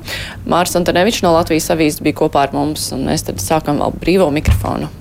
[0.46, 4.30] Mārs Antonevičs no Latvijas avīzes bija kopā ar mums, un mēs tad sākam vēl brīvo
[4.38, 4.99] mikrofonu.